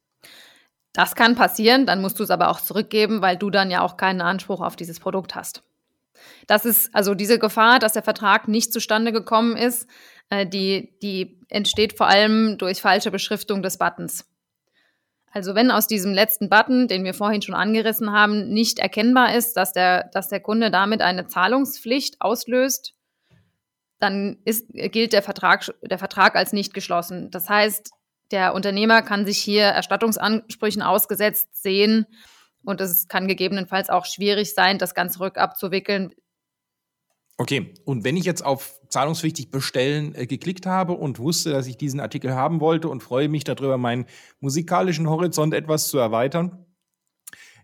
Das 0.92 1.14
kann 1.14 1.36
passieren, 1.36 1.86
dann 1.86 2.00
musst 2.00 2.18
du 2.18 2.24
es 2.24 2.30
aber 2.30 2.50
auch 2.50 2.60
zurückgeben, 2.60 3.22
weil 3.22 3.36
du 3.36 3.48
dann 3.50 3.70
ja 3.70 3.82
auch 3.82 3.96
keinen 3.96 4.20
Anspruch 4.20 4.60
auf 4.60 4.74
dieses 4.74 4.98
Produkt 4.98 5.34
hast. 5.34 5.62
Das 6.48 6.64
ist 6.64 6.92
also 6.94 7.14
diese 7.14 7.38
Gefahr, 7.38 7.78
dass 7.78 7.92
der 7.92 8.02
Vertrag 8.02 8.48
nicht 8.48 8.72
zustande 8.72 9.12
gekommen 9.12 9.56
ist, 9.56 9.88
äh, 10.30 10.46
die, 10.46 10.98
die 11.00 11.38
entsteht 11.48 11.96
vor 11.96 12.08
allem 12.08 12.58
durch 12.58 12.80
falsche 12.80 13.10
Beschriftung 13.10 13.62
des 13.62 13.78
Buttons. 13.78 14.24
Also 15.32 15.54
wenn 15.54 15.70
aus 15.70 15.86
diesem 15.86 16.14
letzten 16.14 16.48
Button, 16.48 16.88
den 16.88 17.04
wir 17.04 17.12
vorhin 17.12 17.42
schon 17.42 17.54
angerissen 17.54 18.12
haben, 18.12 18.48
nicht 18.48 18.78
erkennbar 18.78 19.34
ist, 19.34 19.56
dass 19.56 19.72
der, 19.72 20.08
dass 20.12 20.28
der 20.28 20.40
Kunde 20.40 20.70
damit 20.70 21.02
eine 21.02 21.26
Zahlungspflicht 21.26 22.20
auslöst, 22.20 22.94
dann 23.98 24.38
ist, 24.44 24.68
gilt 24.72 25.12
der 25.12 25.22
Vertrag, 25.22 25.74
der 25.82 25.98
Vertrag 25.98 26.36
als 26.36 26.52
nicht 26.52 26.74
geschlossen. 26.74 27.30
Das 27.30 27.48
heißt, 27.48 27.90
der 28.30 28.54
Unternehmer 28.54 29.02
kann 29.02 29.24
sich 29.24 29.38
hier 29.38 29.64
Erstattungsansprüchen 29.64 30.82
ausgesetzt 30.82 31.48
sehen 31.62 32.06
und 32.64 32.80
es 32.80 33.08
kann 33.08 33.28
gegebenenfalls 33.28 33.90
auch 33.90 34.06
schwierig 34.06 34.54
sein, 34.54 34.78
das 34.78 34.94
Ganze 34.94 35.20
rückabzuwickeln. 35.20 36.12
Okay, 37.38 37.74
und 37.84 38.04
wenn 38.04 38.16
ich 38.16 38.24
jetzt 38.24 38.44
auf 38.44 38.80
zahlungspflichtig 38.88 39.50
bestellen 39.50 40.14
äh, 40.14 40.26
geklickt 40.26 40.64
habe 40.64 40.94
und 40.94 41.18
wusste, 41.18 41.50
dass 41.50 41.66
ich 41.66 41.76
diesen 41.76 42.00
Artikel 42.00 42.34
haben 42.34 42.60
wollte 42.60 42.88
und 42.88 43.02
freue 43.02 43.28
mich 43.28 43.44
darüber, 43.44 43.76
meinen 43.76 44.06
musikalischen 44.40 45.08
Horizont 45.08 45.52
etwas 45.52 45.88
zu 45.88 45.98
erweitern, 45.98 46.64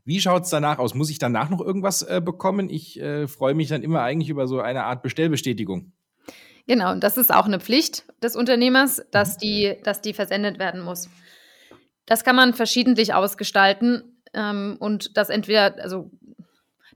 wie 0.04 0.20
schaut 0.20 0.44
es 0.44 0.50
danach 0.50 0.78
aus? 0.78 0.94
Muss 0.94 1.10
ich 1.10 1.18
danach 1.18 1.48
noch 1.48 1.60
irgendwas 1.60 2.02
äh, 2.02 2.20
bekommen? 2.22 2.68
Ich 2.68 3.00
äh, 3.00 3.28
freue 3.28 3.54
mich 3.54 3.68
dann 3.68 3.82
immer 3.82 4.02
eigentlich 4.02 4.30
über 4.30 4.46
so 4.46 4.60
eine 4.60 4.84
Art 4.84 5.02
Bestellbestätigung. 5.02 5.92
Genau, 6.66 6.94
das 6.96 7.16
ist 7.16 7.32
auch 7.32 7.46
eine 7.46 7.60
Pflicht 7.60 8.04
des 8.22 8.36
Unternehmers, 8.36 9.02
dass 9.10 9.36
mhm. 9.36 9.40
die, 9.40 9.76
dass 9.84 10.00
die 10.00 10.12
versendet 10.12 10.58
werden 10.58 10.80
muss. 10.82 11.08
Das 12.06 12.24
kann 12.24 12.36
man 12.36 12.52
verschiedentlich 12.52 13.14
ausgestalten 13.14 14.20
ähm, 14.34 14.76
und 14.80 15.16
das 15.16 15.28
entweder, 15.28 15.76
also 15.80 16.10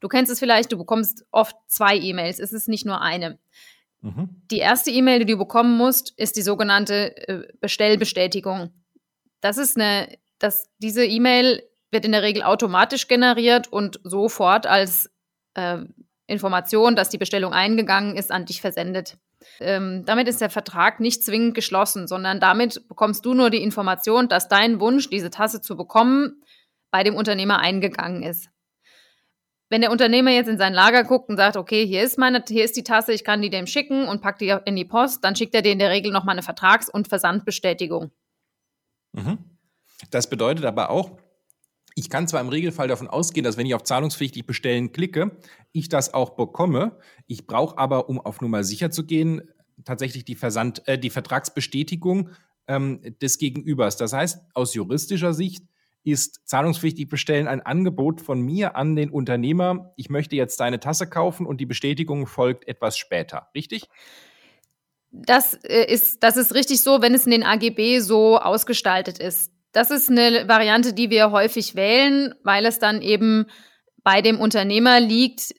du 0.00 0.08
kennst 0.08 0.30
es 0.30 0.38
vielleicht, 0.38 0.72
du 0.72 0.78
bekommst 0.78 1.24
oft 1.30 1.56
zwei 1.66 1.96
E-Mails, 1.96 2.38
es 2.38 2.52
ist 2.52 2.68
nicht 2.68 2.86
nur 2.86 3.00
eine. 3.00 3.38
Mhm. 4.02 4.42
Die 4.50 4.58
erste 4.58 4.90
E-Mail, 4.90 5.20
die 5.20 5.32
du 5.32 5.38
bekommen 5.38 5.76
musst, 5.76 6.12
ist 6.16 6.36
die 6.36 6.42
sogenannte 6.42 7.16
äh, 7.28 7.48
Bestellbestätigung. 7.60 8.70
Das 9.40 9.58
ist 9.58 9.76
eine, 9.76 10.08
das, 10.38 10.68
diese 10.78 11.04
E-Mail 11.04 11.62
wird 11.90 12.04
in 12.04 12.12
der 12.12 12.22
Regel 12.22 12.42
automatisch 12.42 13.08
generiert 13.08 13.72
und 13.72 14.00
sofort 14.04 14.66
als 14.66 15.10
äh, 15.54 15.78
Information, 16.26 16.96
dass 16.96 17.08
die 17.08 17.18
Bestellung 17.18 17.52
eingegangen 17.52 18.16
ist, 18.16 18.32
an 18.32 18.44
dich 18.44 18.60
versendet. 18.60 19.16
Ähm, 19.60 20.04
damit 20.04 20.28
ist 20.28 20.40
der 20.40 20.50
Vertrag 20.50 20.98
nicht 21.00 21.24
zwingend 21.24 21.54
geschlossen, 21.54 22.08
sondern 22.08 22.40
damit 22.40 22.88
bekommst 22.88 23.24
du 23.24 23.34
nur 23.34 23.50
die 23.50 23.62
Information, 23.62 24.28
dass 24.28 24.48
dein 24.48 24.80
Wunsch, 24.80 25.08
diese 25.08 25.30
Tasse 25.30 25.60
zu 25.60 25.76
bekommen, 25.76 26.42
bei 26.90 27.04
dem 27.04 27.14
Unternehmer 27.14 27.58
eingegangen 27.58 28.22
ist. 28.22 28.48
Wenn 29.68 29.80
der 29.80 29.90
Unternehmer 29.90 30.30
jetzt 30.30 30.48
in 30.48 30.58
sein 30.58 30.72
Lager 30.72 31.02
guckt 31.02 31.28
und 31.28 31.36
sagt, 31.36 31.56
okay, 31.56 31.84
hier 31.86 32.02
ist 32.04 32.18
meine, 32.18 32.44
hier 32.46 32.64
ist 32.64 32.76
die 32.76 32.84
Tasse, 32.84 33.12
ich 33.12 33.24
kann 33.24 33.42
die 33.42 33.50
dem 33.50 33.66
schicken 33.66 34.06
und 34.06 34.22
packt 34.22 34.40
die 34.40 34.54
in 34.64 34.76
die 34.76 34.84
Post, 34.84 35.24
dann 35.24 35.34
schickt 35.34 35.54
er 35.54 35.62
dir 35.62 35.72
in 35.72 35.80
der 35.80 35.90
Regel 35.90 36.12
nochmal 36.12 36.34
eine 36.34 36.42
Vertrags- 36.42 36.88
und 36.88 37.08
Versandbestätigung. 37.08 38.12
Mhm. 39.12 39.38
Das 40.10 40.30
bedeutet 40.30 40.64
aber 40.64 40.90
auch, 40.90 41.18
ich 41.98 42.10
kann 42.10 42.28
zwar 42.28 42.42
im 42.42 42.50
Regelfall 42.50 42.88
davon 42.88 43.08
ausgehen, 43.08 43.42
dass 43.42 43.56
wenn 43.56 43.66
ich 43.66 43.74
auf 43.74 43.82
zahlungspflichtig 43.82 44.46
bestellen 44.46 44.92
klicke, 44.92 45.36
ich 45.72 45.88
das 45.88 46.12
auch 46.12 46.30
bekomme. 46.36 46.98
Ich 47.26 47.46
brauche 47.46 47.78
aber, 47.78 48.10
um 48.10 48.20
auf 48.20 48.42
Nummer 48.42 48.62
sicher 48.64 48.90
zu 48.90 49.06
gehen, 49.06 49.40
tatsächlich 49.84 50.24
die, 50.24 50.34
Versand, 50.34 50.86
äh, 50.86 50.98
die 50.98 51.10
Vertragsbestätigung 51.10 52.30
ähm, 52.68 53.00
des 53.20 53.38
Gegenübers. 53.38 53.96
Das 53.96 54.12
heißt, 54.12 54.42
aus 54.54 54.74
juristischer 54.74 55.32
Sicht 55.32 55.64
ist 56.06 56.48
zahlungspflichtig 56.48 57.08
bestellen 57.08 57.48
ein 57.48 57.60
Angebot 57.60 58.20
von 58.20 58.40
mir 58.40 58.76
an 58.76 58.94
den 58.94 59.10
Unternehmer. 59.10 59.92
Ich 59.96 60.08
möchte 60.08 60.36
jetzt 60.36 60.60
deine 60.60 60.78
Tasse 60.78 61.08
kaufen 61.08 61.46
und 61.46 61.60
die 61.60 61.66
Bestätigung 61.66 62.26
folgt 62.26 62.68
etwas 62.68 62.96
später. 62.96 63.48
Richtig? 63.54 63.88
Das 65.10 65.54
äh, 65.64 65.84
ist, 65.92 66.22
das 66.22 66.36
ist 66.36 66.54
richtig 66.54 66.80
so, 66.82 67.02
wenn 67.02 67.12
es 67.12 67.26
in 67.26 67.32
den 67.32 67.42
AGB 67.42 67.98
so 67.98 68.38
ausgestaltet 68.38 69.18
ist. 69.18 69.50
Das 69.72 69.90
ist 69.90 70.08
eine 70.08 70.46
Variante, 70.46 70.92
die 70.92 71.10
wir 71.10 71.32
häufig 71.32 71.74
wählen, 71.74 72.34
weil 72.44 72.66
es 72.66 72.78
dann 72.78 73.02
eben 73.02 73.46
bei 74.04 74.22
dem 74.22 74.38
Unternehmer 74.38 75.00
liegt, 75.00 75.54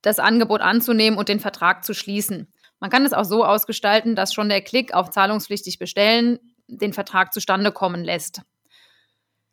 das 0.00 0.18
Angebot 0.18 0.62
anzunehmen 0.62 1.18
und 1.18 1.28
den 1.28 1.38
Vertrag 1.38 1.84
zu 1.84 1.92
schließen. 1.92 2.52
Man 2.80 2.90
kann 2.90 3.04
es 3.04 3.12
auch 3.12 3.24
so 3.24 3.44
ausgestalten, 3.44 4.16
dass 4.16 4.32
schon 4.32 4.48
der 4.48 4.62
Klick 4.62 4.94
auf 4.94 5.10
zahlungspflichtig 5.10 5.78
bestellen 5.78 6.38
den 6.66 6.94
Vertrag 6.94 7.32
zustande 7.34 7.72
kommen 7.72 8.02
lässt. 8.02 8.40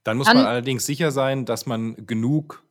Dann 0.09 0.17
muss 0.17 0.25
dann, 0.25 0.37
man 0.37 0.47
allerdings 0.47 0.87
sicher 0.87 1.11
sein, 1.11 1.45
dass 1.45 1.67
man 1.67 1.95
genug 2.07 2.63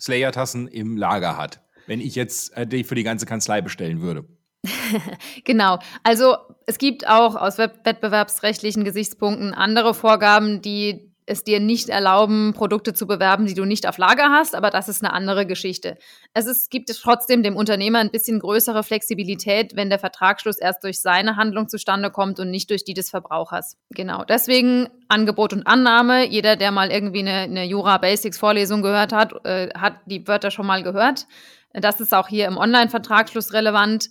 Slayer-Tassen 0.00 0.66
im 0.66 0.96
Lager 0.96 1.36
hat, 1.36 1.60
wenn 1.86 2.00
ich 2.00 2.16
jetzt 2.16 2.56
äh, 2.56 2.66
die 2.66 2.82
für 2.82 2.96
die 2.96 3.04
ganze 3.04 3.26
Kanzlei 3.26 3.60
bestellen 3.60 4.00
würde. 4.00 4.24
genau. 5.44 5.78
Also 6.02 6.36
es 6.66 6.78
gibt 6.78 7.06
auch 7.06 7.36
aus 7.36 7.58
wettbewerbsrechtlichen 7.58 8.82
Gesichtspunkten 8.82 9.54
andere 9.54 9.94
Vorgaben, 9.94 10.62
die 10.62 11.09
es 11.30 11.44
dir 11.44 11.60
nicht 11.60 11.88
erlauben, 11.88 12.52
Produkte 12.54 12.92
zu 12.92 13.06
bewerben, 13.06 13.46
die 13.46 13.54
du 13.54 13.64
nicht 13.64 13.86
auf 13.86 13.98
Lager 13.98 14.30
hast, 14.30 14.54
aber 14.54 14.70
das 14.70 14.88
ist 14.88 15.02
eine 15.02 15.12
andere 15.12 15.46
Geschichte. 15.46 15.96
Es 16.34 16.46
ist, 16.46 16.70
gibt 16.70 16.90
trotzdem 16.90 17.42
dem 17.42 17.56
Unternehmer 17.56 18.00
ein 18.00 18.10
bisschen 18.10 18.40
größere 18.40 18.82
Flexibilität, 18.82 19.76
wenn 19.76 19.90
der 19.90 19.98
Vertragsschluss 19.98 20.58
erst 20.58 20.82
durch 20.84 21.00
seine 21.00 21.36
Handlung 21.36 21.68
zustande 21.68 22.10
kommt 22.10 22.40
und 22.40 22.50
nicht 22.50 22.68
durch 22.70 22.84
die 22.84 22.94
des 22.94 23.10
Verbrauchers. 23.10 23.76
Genau, 23.90 24.24
deswegen 24.24 24.88
Angebot 25.08 25.52
und 25.52 25.66
Annahme. 25.66 26.26
Jeder, 26.26 26.56
der 26.56 26.72
mal 26.72 26.90
irgendwie 26.90 27.20
eine, 27.20 27.42
eine 27.42 27.64
Jura 27.64 27.98
Basics 27.98 28.38
Vorlesung 28.38 28.82
gehört 28.82 29.12
hat, 29.12 29.32
äh, 29.44 29.68
hat 29.74 29.94
die 30.06 30.26
Wörter 30.26 30.50
schon 30.50 30.66
mal 30.66 30.82
gehört. 30.82 31.26
Das 31.72 32.00
ist 32.00 32.12
auch 32.12 32.28
hier 32.28 32.46
im 32.46 32.56
Online-Vertragsschluss 32.56 33.52
relevant. 33.52 34.10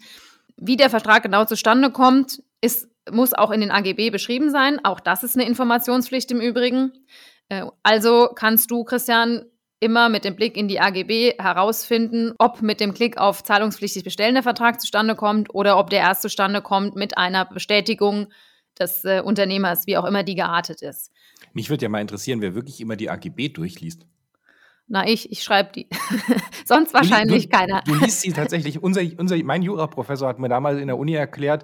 Wie 0.55 0.77
der 0.77 0.89
Vertrag 0.89 1.23
genau 1.23 1.45
zustande 1.45 1.91
kommt, 1.91 2.41
ist, 2.61 2.88
muss 3.11 3.33
auch 3.33 3.51
in 3.51 3.61
den 3.61 3.71
AGB 3.71 4.09
beschrieben 4.09 4.49
sein. 4.49 4.83
Auch 4.83 4.99
das 4.99 5.23
ist 5.23 5.35
eine 5.35 5.47
Informationspflicht 5.47 6.31
im 6.31 6.41
Übrigen. 6.41 6.91
Äh, 7.49 7.65
also 7.83 8.29
kannst 8.35 8.71
du, 8.71 8.83
Christian, 8.83 9.45
immer 9.79 10.09
mit 10.09 10.25
dem 10.25 10.35
Blick 10.35 10.57
in 10.57 10.67
die 10.67 10.79
AGB 10.79 11.35
herausfinden, 11.39 12.33
ob 12.37 12.61
mit 12.61 12.79
dem 12.79 12.93
Klick 12.93 13.17
auf 13.17 13.43
zahlungspflichtig 13.43 14.03
bestellen 14.03 14.33
der 14.33 14.43
Vertrag 14.43 14.81
zustande 14.81 15.15
kommt 15.15 15.53
oder 15.53 15.77
ob 15.77 15.89
der 15.89 15.99
erst 15.99 16.21
zustande 16.21 16.61
kommt 16.61 16.95
mit 16.95 17.17
einer 17.17 17.45
Bestätigung 17.45 18.27
des 18.77 19.03
äh, 19.05 19.21
Unternehmers, 19.23 19.87
wie 19.87 19.97
auch 19.97 20.05
immer 20.05 20.23
die 20.23 20.35
geartet 20.35 20.81
ist. 20.81 21.11
Mich 21.53 21.69
würde 21.69 21.83
ja 21.83 21.89
mal 21.89 22.01
interessieren, 22.01 22.41
wer 22.41 22.55
wirklich 22.55 22.81
immer 22.81 22.95
die 22.95 23.09
AGB 23.09 23.49
durchliest. 23.49 24.05
Na, 24.87 25.07
ich, 25.07 25.31
ich 25.31 25.43
schreibe 25.43 25.71
die. 25.73 25.87
Sonst 26.65 26.93
wahrscheinlich 26.93 27.43
du, 27.43 27.49
du, 27.49 27.57
keiner. 27.57 27.81
Du 27.85 27.93
liest 27.95 28.21
sie 28.21 28.33
tatsächlich. 28.33 28.81
unser, 28.81 29.01
unser, 29.17 29.37
mein 29.43 29.61
Juraprofessor 29.61 30.27
hat 30.27 30.39
mir 30.39 30.49
damals 30.49 30.79
in 30.79 30.87
der 30.87 30.97
Uni 30.97 31.13
erklärt, 31.13 31.63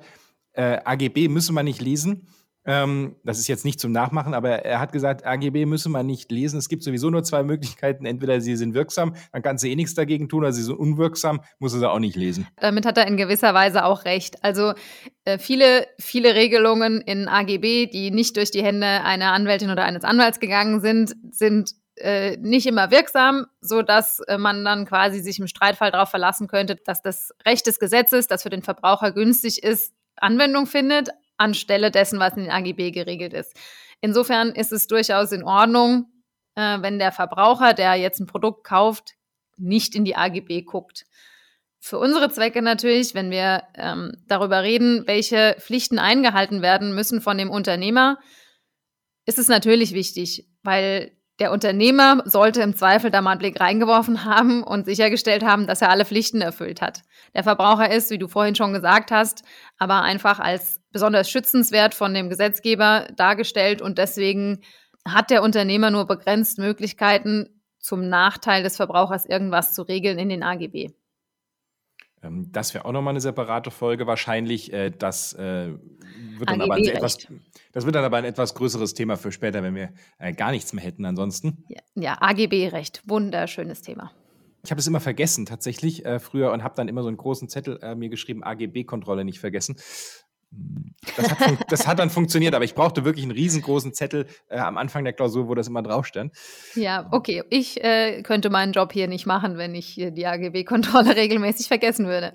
äh, 0.56 0.80
AGB 0.84 1.28
müsse 1.28 1.54
man 1.54 1.66
nicht 1.66 1.82
lesen. 1.82 2.28
Ähm, 2.68 3.16
das 3.24 3.38
ist 3.38 3.48
jetzt 3.48 3.64
nicht 3.64 3.80
zum 3.80 3.92
Nachmachen, 3.92 4.34
aber 4.34 4.66
er 4.66 4.80
hat 4.80 4.92
gesagt, 4.92 5.24
AGB 5.24 5.68
müsse 5.68 5.88
man 5.88 6.08
nicht 6.08 6.32
lesen. 6.32 6.58
Es 6.58 6.68
gibt 6.68 6.82
sowieso 6.84 7.12
nur 7.12 7.24
zwei 7.24 7.44
Möglichkeiten. 7.44 8.06
Entweder 8.06 8.42
sie 8.42 8.56
sind 8.56 8.74
wirksam, 8.74 9.16
dann 9.32 9.44
kann 9.44 9.60
sie 9.60 9.72
eh 9.72 9.76
nichts 9.76 9.94
dagegen 9.94 10.30
tun, 10.30 10.40
oder 10.40 10.52
sie 10.52 10.64
sind 10.64 10.76
unwirksam, 10.76 11.42
muss 11.60 11.74
sie 11.74 11.90
auch 11.90 12.00
nicht 12.00 12.16
lesen. 12.16 12.48
Damit 12.58 12.86
hat 12.86 12.98
er 12.98 13.08
in 13.08 13.18
gewisser 13.18 13.54
Weise 13.54 13.86
auch 13.86 14.06
recht. 14.06 14.44
Also 14.44 14.74
äh, 15.26 15.38
viele, 15.38 15.86
viele 16.00 16.34
Regelungen 16.34 17.02
in 17.02 17.28
AGB, 17.28 17.86
die 17.86 18.10
nicht 18.10 18.36
durch 18.36 18.50
die 18.50 18.64
Hände 18.64 18.88
einer 18.88 19.32
Anwältin 19.34 19.70
oder 19.70 19.84
eines 19.84 20.04
Anwalts 20.04 20.40
gegangen 20.40 20.82
sind, 20.82 21.16
sind 21.30 21.72
äh, 21.98 22.36
nicht 22.38 22.66
immer 22.66 22.90
wirksam, 22.90 23.46
so 23.62 23.84
dass 23.84 24.22
äh, 24.22 24.40
man 24.40 24.66
dann 24.66 24.86
quasi 24.86 25.20
sich 25.20 25.40
im 25.40 25.48
Streitfall 25.48 25.92
darauf 25.92 26.10
verlassen 26.10 26.48
könnte, 26.48 26.76
dass 26.76 27.04
das 27.04 27.32
Recht 27.46 27.68
des 27.68 27.80
Gesetzes, 27.80 28.28
das 28.28 28.42
für 28.44 28.50
den 28.50 28.64
Verbraucher 28.64 29.12
günstig 29.12 29.64
ist, 29.64 29.94
Anwendung 30.18 30.68
findet, 30.68 31.10
anstelle 31.38 31.92
dessen, 31.92 32.20
was 32.20 32.36
in 32.36 32.44
den 32.44 32.52
AGB 32.52 32.92
geregelt 32.92 33.34
ist. 33.34 33.56
Insofern 34.02 34.50
ist 34.50 34.72
es 34.72 34.88
durchaus 34.88 35.32
in 35.32 35.44
Ordnung, 35.44 36.08
äh, 36.56 36.82
wenn 36.82 37.00
der 37.00 37.12
Verbraucher, 37.12 37.74
der 37.74 37.96
jetzt 37.96 38.20
ein 38.20 38.28
Produkt 38.28 38.64
kauft, 38.64 39.14
nicht 39.58 39.96
in 39.96 40.06
die 40.06 40.16
AGB 40.16 40.64
guckt. 40.64 41.06
Für 41.80 42.00
unsere 42.00 42.30
Zwecke 42.30 42.62
natürlich, 42.62 43.14
wenn 43.14 43.30
wir 43.30 43.64
ähm, 43.76 44.14
darüber 44.28 44.64
reden, 44.64 45.06
welche 45.08 45.56
Pflichten 45.60 46.00
eingehalten 46.00 46.62
werden 46.62 46.96
müssen 46.96 47.22
von 47.22 47.38
dem 47.38 47.50
Unternehmer, 47.50 48.18
ist 49.26 49.38
es 49.38 49.48
natürlich 49.48 49.94
wichtig, 49.94 50.48
weil 50.64 51.12
der 51.40 51.52
Unternehmer 51.52 52.24
sollte 52.26 52.62
im 52.62 52.76
Zweifel 52.76 53.12
da 53.12 53.22
mal 53.22 53.32
einen 53.32 53.40
Blick 53.40 53.60
reingeworfen 53.60 54.24
haben 54.24 54.64
und 54.64 54.86
sichergestellt 54.86 55.44
haben, 55.44 55.68
dass 55.68 55.82
er 55.82 55.90
alle 55.90 56.06
Pflichten 56.06 56.42
erfüllt 56.42 56.82
hat. 56.82 57.02
Der 57.34 57.44
Verbraucher 57.44 57.92
ist, 57.92 58.10
wie 58.10 58.18
du 58.18 58.28
vorhin 58.28 58.56
schon 58.56 58.74
gesagt 58.74 59.12
hast, 59.12 59.44
aber 59.78 60.02
einfach 60.02 60.40
als 60.40 60.82
besonders 60.92 61.30
schützenswert 61.30 61.94
von 61.94 62.14
dem 62.14 62.30
Gesetzgeber 62.30 63.08
dargestellt 63.18 63.82
und 63.82 63.98
deswegen 63.98 64.62
hat 65.06 65.30
der 65.30 65.44
Unternehmer 65.44 65.92
nur 65.92 66.08
begrenzt 66.08 66.58
Möglichkeiten, 66.58 67.50
zum 67.80 68.08
Nachteil 68.10 68.64
des 68.64 68.78
Verbrauchers 68.78 69.26
irgendwas 69.26 69.76
zu 69.76 69.84
regeln 69.84 70.18
in 70.18 70.30
den 70.30 70.42
AGB. 70.42 70.90
Ähm, 72.24 72.52
das 72.52 72.74
wäre 72.74 72.86
auch 72.86 72.92
nochmal 72.92 73.12
eine 73.12 73.22
separate 73.22 73.72
Folge 73.72 74.08
wahrscheinlich. 74.08 74.74
Äh, 74.74 74.92
das 74.92 75.34
äh, 75.34 75.74
wird 76.40 76.50
dann 76.50 76.62
aber 76.62 76.78
etwas, 76.78 77.18
das 77.72 77.86
wird 77.86 77.96
dann 77.96 78.04
aber 78.04 78.18
ein 78.18 78.26
etwas 78.26 78.54
größeres 78.56 78.94
Thema 78.94 79.18
für 79.18 79.32
später, 79.32 79.64
wenn 79.64 79.76
wir 79.76 79.94
äh, 80.20 80.34
gar 80.34 80.52
nichts 80.52 80.74
mehr 80.74 80.84
hätten 80.84 81.06
ansonsten. 81.06 81.64
Ja, 81.70 81.82
ja 81.96 82.18
AGB-Recht, 82.22 83.04
wunderschönes 83.06 83.82
Thema. 83.82 84.12
Ich 84.64 84.72
habe 84.72 84.80
es 84.80 84.88
immer 84.88 85.00
vergessen 85.00 85.46
tatsächlich 85.46 86.06
äh, 86.06 86.20
früher 86.20 86.52
und 86.52 86.64
habe 86.64 86.76
dann 86.76 86.88
immer 86.88 87.04
so 87.04 87.08
einen 87.08 87.18
großen 87.18 87.50
Zettel 87.50 87.80
äh, 87.84 87.94
mir 87.94 88.10
geschrieben, 88.10 88.44
AGB-Kontrolle 88.44 89.24
nicht 89.24 89.40
vergessen. 89.40 89.76
Das 91.16 91.30
hat, 91.30 91.72
das 91.72 91.88
hat, 91.88 92.00
dann 92.00 92.10
funktioniert, 92.10 92.56
aber 92.56 92.66
ich 92.66 92.74
brauchte 92.74 93.06
wirklich 93.06 93.24
einen 93.26 93.34
riesengroßen 93.34 93.94
Zettel 93.94 94.26
äh, 94.50 94.58
am 94.58 94.78
Anfang 94.78 95.04
der 95.04 95.14
Klausur, 95.14 95.48
wo 95.48 95.56
das 95.56 95.68
immer 95.68 95.84
drauf 95.84 96.06
stand. 96.06 96.34
Ja, 96.76 97.08
okay. 97.12 97.44
Ich 97.50 97.84
äh, 97.84 98.24
könnte 98.24 98.50
meinen 98.50 98.72
Job 98.72 98.92
hier 98.92 99.08
nicht 99.08 99.26
machen, 99.26 99.58
wenn 99.58 99.76
ich 99.76 99.96
die 99.96 100.26
AGB-Kontrolle 100.26 101.16
regelmäßig 101.16 101.68
vergessen 101.68 102.08
würde. 102.08 102.34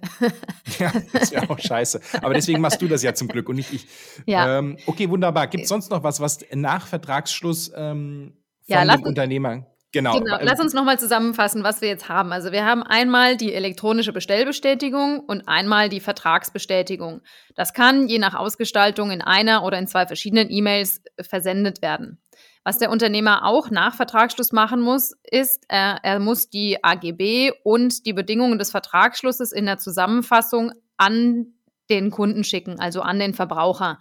ja, 0.78 0.92
das 1.12 1.32
wäre 1.32 1.50
auch 1.50 1.58
scheiße. 1.58 2.00
Aber 2.22 2.34
deswegen 2.34 2.60
machst 2.60 2.80
du 2.80 2.88
das 2.88 3.02
ja 3.02 3.14
zum 3.14 3.28
Glück 3.28 3.48
und 3.48 3.56
nicht 3.56 3.72
ich. 3.72 3.86
Ja. 4.26 4.58
Ähm, 4.58 4.76
okay, 4.86 5.08
wunderbar. 5.08 5.46
Gibt 5.46 5.64
es 5.64 5.68
sonst 5.68 5.90
noch 5.90 6.02
was, 6.02 6.20
was 6.20 6.40
nach 6.52 6.86
Vertragsschluss 6.86 7.72
ähm, 7.74 8.34
von 8.66 8.86
ja, 8.86 8.96
dem 8.96 9.02
Unternehmer 9.04 9.66
Genau. 9.92 10.20
genau. 10.20 10.38
Lass 10.40 10.60
uns 10.60 10.72
nochmal 10.72 11.00
zusammenfassen, 11.00 11.64
was 11.64 11.80
wir 11.80 11.88
jetzt 11.88 12.08
haben. 12.08 12.32
Also 12.32 12.52
wir 12.52 12.64
haben 12.64 12.84
einmal 12.84 13.36
die 13.36 13.52
elektronische 13.52 14.12
Bestellbestätigung 14.12 15.18
und 15.18 15.48
einmal 15.48 15.88
die 15.88 15.98
Vertragsbestätigung. 15.98 17.22
Das 17.56 17.74
kann 17.74 18.06
je 18.06 18.18
nach 18.18 18.34
Ausgestaltung 18.34 19.10
in 19.10 19.20
einer 19.20 19.64
oder 19.64 19.78
in 19.78 19.88
zwei 19.88 20.06
verschiedenen 20.06 20.48
E-Mails 20.48 21.02
versendet 21.20 21.82
werden. 21.82 22.20
Was 22.62 22.78
der 22.78 22.90
Unternehmer 22.90 23.44
auch 23.46 23.70
nach 23.70 23.94
Vertragsschluss 23.94 24.52
machen 24.52 24.80
muss, 24.80 25.12
ist, 25.24 25.64
er, 25.68 25.98
er 26.02 26.20
muss 26.20 26.50
die 26.50 26.84
AGB 26.84 27.52
und 27.64 28.06
die 28.06 28.12
Bedingungen 28.12 28.58
des 28.58 28.70
Vertragsschlusses 28.70 29.50
in 29.50 29.66
der 29.66 29.78
Zusammenfassung 29.78 30.72
an 30.98 31.54
den 31.88 32.10
Kunden 32.10 32.44
schicken, 32.44 32.78
also 32.78 33.00
an 33.00 33.18
den 33.18 33.34
Verbraucher. 33.34 33.98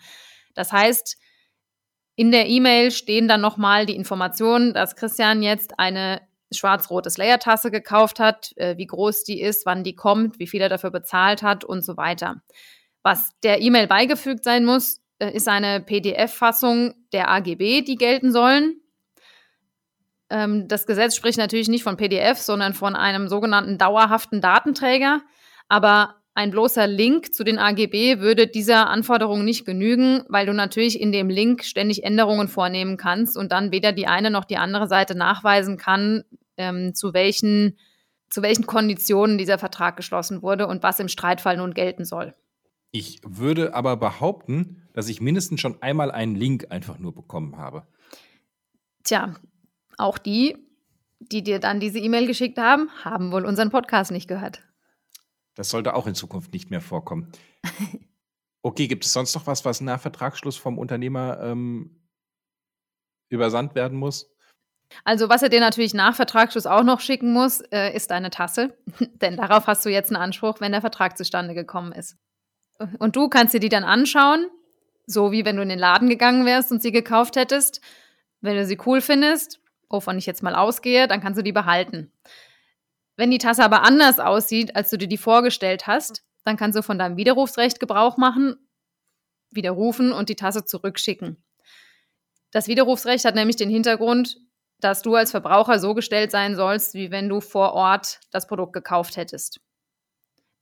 Das 0.53 0.71
heißt, 0.71 1.17
in 2.19 2.31
der 2.31 2.49
E-Mail 2.49 2.91
stehen 2.91 3.29
dann 3.29 3.39
nochmal 3.39 3.85
die 3.85 3.95
Informationen, 3.95 4.73
dass 4.73 4.97
Christian 4.97 5.41
jetzt 5.41 5.79
eine 5.79 6.19
schwarz-rote 6.51 7.09
Slayer-Tasse 7.09 7.71
gekauft 7.71 8.19
hat, 8.19 8.51
äh, 8.57 8.75
wie 8.75 8.87
groß 8.87 9.23
die 9.23 9.39
ist, 9.39 9.65
wann 9.65 9.85
die 9.85 9.95
kommt, 9.95 10.37
wie 10.37 10.47
viel 10.47 10.59
er 10.59 10.67
dafür 10.67 10.91
bezahlt 10.91 11.43
hat 11.43 11.63
und 11.63 11.85
so 11.85 11.95
weiter. 11.95 12.41
Was 13.03 13.31
der 13.41 13.61
E-Mail 13.61 13.87
beigefügt 13.87 14.43
sein 14.43 14.65
muss, 14.65 14.99
äh, 15.19 15.31
ist 15.31 15.47
eine 15.47 15.79
PDF-Fassung 15.79 16.93
der 17.13 17.31
AGB, 17.31 17.83
die 17.83 17.95
gelten 17.95 18.33
sollen. 18.33 18.81
Ähm, 20.29 20.67
das 20.67 20.85
Gesetz 20.85 21.15
spricht 21.15 21.37
natürlich 21.37 21.69
nicht 21.69 21.83
von 21.83 21.95
PDF, 21.95 22.39
sondern 22.39 22.73
von 22.73 22.97
einem 22.97 23.29
sogenannten 23.29 23.77
dauerhaften 23.77 24.41
Datenträger. 24.41 25.21
Aber 25.69 26.18
ein 26.33 26.51
bloßer 26.51 26.87
Link 26.87 27.33
zu 27.33 27.43
den 27.43 27.57
AGB 27.57 28.19
würde 28.19 28.47
dieser 28.47 28.89
Anforderung 28.89 29.43
nicht 29.43 29.65
genügen, 29.65 30.23
weil 30.29 30.45
du 30.45 30.53
natürlich 30.53 30.99
in 30.99 31.11
dem 31.11 31.29
Link 31.29 31.63
ständig 31.63 32.03
Änderungen 32.03 32.47
vornehmen 32.47 32.97
kannst 32.97 33.37
und 33.37 33.51
dann 33.51 33.71
weder 33.71 33.91
die 33.91 34.07
eine 34.07 34.31
noch 34.31 34.45
die 34.45 34.57
andere 34.57 34.87
Seite 34.87 35.15
nachweisen 35.15 35.77
kann, 35.77 36.23
ähm, 36.57 36.93
zu 36.95 37.13
welchen 37.13 37.77
zu 38.29 38.41
welchen 38.41 38.67
Konditionen 38.67 39.37
dieser 39.37 39.57
Vertrag 39.57 39.97
geschlossen 39.97 40.41
wurde 40.41 40.67
und 40.67 40.83
was 40.83 40.99
im 40.99 41.07
Streitfall 41.07 41.57
nun 41.57 41.73
gelten 41.73 42.05
soll. 42.05 42.35
Ich 42.91 43.21
würde 43.25 43.73
aber 43.73 43.97
behaupten, 43.97 44.87
dass 44.93 45.09
ich 45.09 45.21
mindestens 45.21 45.61
schon 45.61 45.81
einmal 45.81 46.11
einen 46.11 46.35
Link 46.35 46.67
einfach 46.69 46.99
nur 46.99 47.13
bekommen 47.13 47.57
habe. 47.57 47.87
Tja, 49.03 49.35
auch 49.97 50.17
die, 50.17 50.57
die 51.19 51.43
dir 51.43 51.59
dann 51.59 51.79
diese 51.79 51.99
E-Mail 51.99 52.27
geschickt 52.27 52.57
haben, 52.57 52.89
haben 53.03 53.31
wohl 53.31 53.45
unseren 53.45 53.69
Podcast 53.69 54.11
nicht 54.11 54.27
gehört. 54.27 54.61
Das 55.59 55.71
sollte 55.71 55.93
auch 55.93 56.07
in 56.07 56.15
Zukunft 56.15 56.53
nicht 56.53 56.71
mehr 56.71 56.81
vorkommen. 56.81 57.31
Okay, 58.61 58.89
gibt 58.89 59.05
es 59.05 59.13
sonst 59.13 59.33
noch 59.35 59.47
was, 59.47 59.63
was 59.63 59.79
nach 59.79 60.01
Vertragsschluss 60.01 60.57
vom 60.57 60.77
Unternehmer 60.77 61.39
ähm, 61.41 61.95
übersandt 63.29 63.73
werden 63.73 63.97
muss? 63.97 64.35
Also, 65.05 65.29
was 65.29 65.41
er 65.41 65.47
dir 65.47 65.61
natürlich 65.61 65.93
nach 65.93 66.13
Vertragsschluss 66.13 66.65
auch 66.65 66.83
noch 66.83 66.99
schicken 66.99 67.31
muss, 67.31 67.61
äh, 67.71 67.95
ist 67.95 68.11
eine 68.11 68.29
Tasse. 68.31 68.77
Denn 69.21 69.37
darauf 69.37 69.65
hast 69.67 69.85
du 69.85 69.89
jetzt 69.89 70.11
einen 70.11 70.21
Anspruch, 70.21 70.59
wenn 70.59 70.73
der 70.73 70.81
Vertrag 70.81 71.17
zustande 71.17 71.53
gekommen 71.53 71.93
ist. 71.93 72.17
Und 72.99 73.15
du 73.15 73.29
kannst 73.29 73.53
dir 73.53 73.61
die 73.61 73.69
dann 73.69 73.85
anschauen, 73.85 74.49
so 75.05 75.31
wie 75.31 75.45
wenn 75.45 75.55
du 75.55 75.61
in 75.61 75.69
den 75.69 75.79
Laden 75.79 76.09
gegangen 76.09 76.45
wärst 76.45 76.69
und 76.73 76.81
sie 76.81 76.91
gekauft 76.91 77.37
hättest. 77.37 77.79
Wenn 78.41 78.57
du 78.57 78.65
sie 78.65 78.77
cool 78.85 78.99
findest, 78.99 79.61
wovon 79.89 80.17
ich 80.17 80.25
jetzt 80.25 80.43
mal 80.43 80.55
ausgehe, 80.55 81.07
dann 81.07 81.21
kannst 81.21 81.39
du 81.39 81.43
die 81.43 81.53
behalten. 81.53 82.11
Wenn 83.19 83.31
die 83.31 83.37
Tasse 83.37 83.65
aber 83.65 83.83
anders 83.83 84.17
aussieht, 84.21 84.77
als 84.77 84.91
du 84.91 84.97
dir 84.97 85.09
die 85.09 85.17
vorgestellt 85.17 85.87
hast, 85.87 86.23
dann 86.45 86.55
kannst 86.55 86.77
du 86.77 86.81
von 86.81 86.97
deinem 86.97 87.17
Widerrufsrecht 87.17 87.81
Gebrauch 87.81 88.15
machen, 88.15 88.55
widerrufen 89.51 90.13
und 90.13 90.29
die 90.29 90.37
Tasse 90.37 90.63
zurückschicken. 90.63 91.35
Das 92.51 92.69
Widerrufsrecht 92.69 93.25
hat 93.25 93.35
nämlich 93.35 93.57
den 93.57 93.69
Hintergrund, 93.69 94.37
dass 94.79 95.01
du 95.01 95.15
als 95.15 95.31
Verbraucher 95.31 95.79
so 95.79 95.93
gestellt 95.95 96.31
sein 96.31 96.55
sollst, 96.55 96.93
wie 96.93 97.11
wenn 97.11 97.27
du 97.27 97.41
vor 97.41 97.73
Ort 97.73 98.21
das 98.31 98.47
Produkt 98.47 98.71
gekauft 98.71 99.17
hättest. 99.17 99.59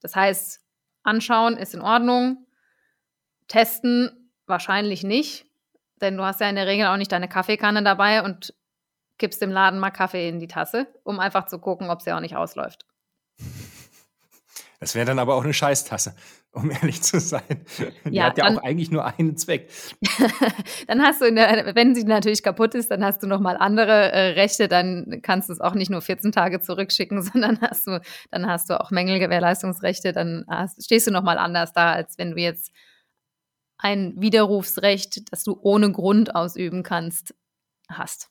Das 0.00 0.16
heißt, 0.16 0.60
anschauen 1.04 1.56
ist 1.56 1.74
in 1.74 1.80
Ordnung, 1.80 2.44
testen 3.46 4.32
wahrscheinlich 4.46 5.04
nicht, 5.04 5.46
denn 6.00 6.16
du 6.16 6.24
hast 6.24 6.40
ja 6.40 6.48
in 6.48 6.56
der 6.56 6.66
Regel 6.66 6.88
auch 6.88 6.96
nicht 6.96 7.12
deine 7.12 7.28
Kaffeekanne 7.28 7.84
dabei 7.84 8.24
und 8.24 8.52
kippst 9.18 9.42
dem 9.42 9.50
Laden 9.50 9.78
mal 9.78 9.90
Kaffee 9.90 10.28
in 10.28 10.40
die 10.40 10.48
Tasse, 10.48 10.86
um 11.04 11.20
einfach 11.20 11.46
zu 11.46 11.58
gucken, 11.58 11.90
ob 11.90 12.02
sie 12.02 12.12
auch 12.12 12.20
nicht 12.20 12.36
ausläuft. 12.36 12.86
Das 14.80 14.94
wäre 14.94 15.06
dann 15.06 15.18
aber 15.18 15.34
auch 15.34 15.42
eine 15.42 15.52
Scheißtasse, 15.52 16.14
um 16.52 16.70
ehrlich 16.82 17.02
zu 17.02 17.18
sein. 17.18 17.64
Die 18.04 18.16
ja, 18.16 18.26
hat 18.26 18.38
ja 18.38 18.44
dann, 18.44 18.58
auch 18.58 18.62
eigentlich 18.62 18.90
nur 18.90 19.04
einen 19.04 19.36
Zweck. 19.36 19.70
dann 20.86 21.02
hast 21.02 21.20
du, 21.20 21.32
der, 21.32 21.74
wenn 21.74 21.94
sie 21.94 22.04
natürlich 22.04 22.42
kaputt 22.42 22.74
ist, 22.74 22.90
dann 22.90 23.04
hast 23.04 23.22
du 23.22 23.26
noch 23.26 23.40
mal 23.40 23.56
andere 23.56 24.12
äh, 24.12 24.28
Rechte. 24.30 24.68
Dann 24.68 25.20
kannst 25.22 25.48
du 25.48 25.52
es 25.52 25.60
auch 25.60 25.74
nicht 25.74 25.90
nur 25.90 26.00
14 26.00 26.30
Tage 26.30 26.60
zurückschicken, 26.60 27.22
sondern 27.32 27.60
hast 27.60 27.88
du, 27.88 28.00
dann 28.30 28.46
hast 28.46 28.70
du 28.70 28.80
auch 28.80 28.90
Mängelgewährleistungsrechte. 28.90 30.12
Dann 30.12 30.44
hast, 30.48 30.84
stehst 30.84 31.08
du 31.08 31.10
noch 31.10 31.22
mal 31.22 31.38
anders 31.38 31.72
da, 31.72 31.92
als 31.92 32.16
wenn 32.18 32.32
du 32.32 32.40
jetzt 32.40 32.72
ein 33.78 34.14
Widerrufsrecht, 34.16 35.32
das 35.32 35.44
du 35.44 35.58
ohne 35.60 35.90
Grund 35.90 36.34
ausüben 36.34 36.82
kannst, 36.82 37.34
hast. 37.88 38.30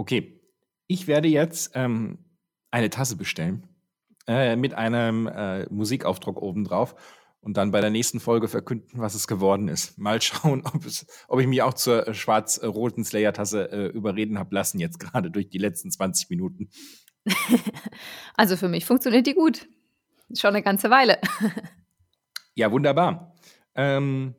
Okay, 0.00 0.40
ich 0.86 1.08
werde 1.08 1.28
jetzt 1.28 1.72
ähm, 1.74 2.24
eine 2.70 2.88
Tasse 2.88 3.16
bestellen 3.16 3.68
äh, 4.26 4.56
mit 4.56 4.72
einem 4.72 5.26
äh, 5.26 5.66
Musikaufdruck 5.68 6.40
obendrauf 6.40 6.94
und 7.42 7.58
dann 7.58 7.70
bei 7.70 7.82
der 7.82 7.90
nächsten 7.90 8.18
Folge 8.18 8.48
verkünden, 8.48 8.98
was 8.98 9.14
es 9.14 9.26
geworden 9.28 9.68
ist. 9.68 9.98
Mal 9.98 10.22
schauen, 10.22 10.62
ob, 10.64 10.86
es, 10.86 11.04
ob 11.28 11.38
ich 11.40 11.46
mich 11.46 11.60
auch 11.60 11.74
zur 11.74 12.08
äh, 12.08 12.14
schwarz-roten 12.14 13.04
Slayer-Tasse 13.04 13.70
äh, 13.70 13.86
überreden 13.88 14.38
habe 14.38 14.54
lassen, 14.54 14.80
jetzt 14.80 14.98
gerade 15.00 15.30
durch 15.30 15.50
die 15.50 15.58
letzten 15.58 15.90
20 15.90 16.30
Minuten. 16.30 16.70
also 18.36 18.56
für 18.56 18.68
mich 18.68 18.86
funktioniert 18.86 19.26
die 19.26 19.34
gut. 19.34 19.68
Schon 20.34 20.54
eine 20.54 20.62
ganze 20.62 20.88
Weile. 20.88 21.18
ja, 22.54 22.72
wunderbar. 22.72 23.34
Ähm, 23.74 24.34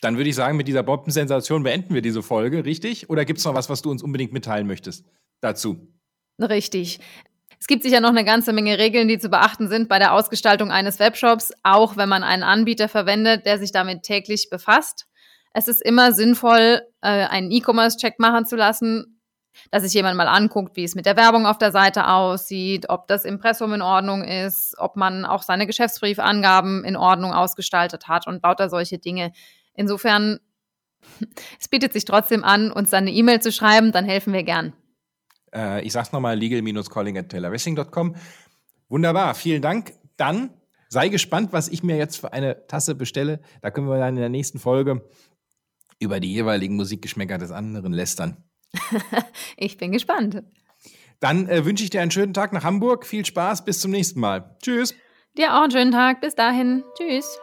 Dann 0.00 0.16
würde 0.16 0.30
ich 0.30 0.36
sagen, 0.36 0.56
mit 0.56 0.66
dieser 0.66 0.82
Bombensensation 0.82 1.62
beenden 1.62 1.94
wir 1.94 2.02
diese 2.02 2.22
Folge, 2.22 2.64
richtig? 2.64 3.10
Oder 3.10 3.24
gibt 3.24 3.38
es 3.38 3.44
noch 3.44 3.54
was, 3.54 3.68
was 3.68 3.82
du 3.82 3.90
uns 3.90 4.02
unbedingt 4.02 4.32
mitteilen 4.32 4.66
möchtest 4.66 5.04
dazu? 5.40 5.92
Richtig. 6.40 7.00
Es 7.60 7.66
gibt 7.66 7.82
sicher 7.82 8.00
noch 8.00 8.08
eine 8.08 8.24
ganze 8.24 8.54
Menge 8.54 8.78
Regeln, 8.78 9.08
die 9.08 9.18
zu 9.18 9.28
beachten 9.28 9.68
sind 9.68 9.88
bei 9.88 9.98
der 9.98 10.14
Ausgestaltung 10.14 10.70
eines 10.70 10.98
Webshops, 10.98 11.52
auch 11.62 11.98
wenn 11.98 12.08
man 12.08 12.22
einen 12.22 12.42
Anbieter 12.42 12.88
verwendet, 12.88 13.44
der 13.44 13.58
sich 13.58 13.70
damit 13.72 14.02
täglich 14.02 14.48
befasst. 14.50 15.06
Es 15.52 15.68
ist 15.68 15.82
immer 15.82 16.12
sinnvoll, 16.12 16.80
äh, 17.02 17.08
einen 17.08 17.50
E-Commerce-Check 17.50 18.18
machen 18.18 18.46
zu 18.46 18.56
lassen, 18.56 19.20
dass 19.70 19.82
sich 19.82 19.92
jemand 19.92 20.16
mal 20.16 20.28
anguckt, 20.28 20.76
wie 20.76 20.84
es 20.84 20.94
mit 20.94 21.06
der 21.06 21.16
Werbung 21.16 21.44
auf 21.44 21.58
der 21.58 21.72
Seite 21.72 22.08
aussieht, 22.08 22.88
ob 22.88 23.08
das 23.08 23.24
Impressum 23.24 23.74
in 23.74 23.82
Ordnung 23.82 24.24
ist, 24.24 24.76
ob 24.78 24.96
man 24.96 25.26
auch 25.26 25.42
seine 25.42 25.66
Geschäftsbriefangaben 25.66 26.84
in 26.84 26.96
Ordnung 26.96 27.34
ausgestaltet 27.34 28.08
hat 28.08 28.26
und 28.26 28.42
lauter 28.42 28.70
solche 28.70 28.98
Dinge. 28.98 29.32
Insofern, 29.74 30.40
es 31.60 31.68
bietet 31.68 31.92
sich 31.92 32.04
trotzdem 32.04 32.44
an, 32.44 32.70
uns 32.70 32.90
dann 32.90 33.04
eine 33.04 33.12
E-Mail 33.12 33.40
zu 33.40 33.52
schreiben, 33.52 33.92
dann 33.92 34.04
helfen 34.04 34.32
wir 34.32 34.42
gern. 34.42 34.72
Äh, 35.54 35.84
ich 35.84 35.92
sag's 35.92 36.12
nochmal, 36.12 36.38
legal-calling 36.38 37.18
at 37.18 37.28
taylorwessing.com. 37.28 38.16
Wunderbar, 38.88 39.34
vielen 39.34 39.62
Dank. 39.62 39.92
Dann 40.16 40.50
sei 40.88 41.08
gespannt, 41.08 41.52
was 41.52 41.68
ich 41.68 41.82
mir 41.82 41.96
jetzt 41.96 42.16
für 42.16 42.32
eine 42.32 42.66
Tasse 42.66 42.94
bestelle. 42.94 43.40
Da 43.62 43.70
können 43.70 43.88
wir 43.88 43.98
dann 43.98 44.16
in 44.16 44.20
der 44.20 44.28
nächsten 44.28 44.58
Folge 44.58 45.08
über 45.98 46.20
die 46.20 46.32
jeweiligen 46.32 46.76
Musikgeschmäcker 46.76 47.38
des 47.38 47.52
anderen 47.52 47.92
lästern. 47.92 48.44
ich 49.56 49.76
bin 49.76 49.92
gespannt. 49.92 50.42
Dann 51.20 51.48
äh, 51.48 51.64
wünsche 51.64 51.84
ich 51.84 51.90
dir 51.90 52.00
einen 52.00 52.10
schönen 52.10 52.34
Tag 52.34 52.52
nach 52.52 52.64
Hamburg. 52.64 53.06
Viel 53.06 53.24
Spaß, 53.24 53.64
bis 53.64 53.80
zum 53.80 53.90
nächsten 53.90 54.20
Mal. 54.20 54.56
Tschüss. 54.62 54.94
Dir 55.36 55.54
auch 55.54 55.62
einen 55.62 55.70
schönen 55.70 55.92
Tag. 55.92 56.20
Bis 56.20 56.34
dahin. 56.34 56.82
Tschüss. 56.96 57.38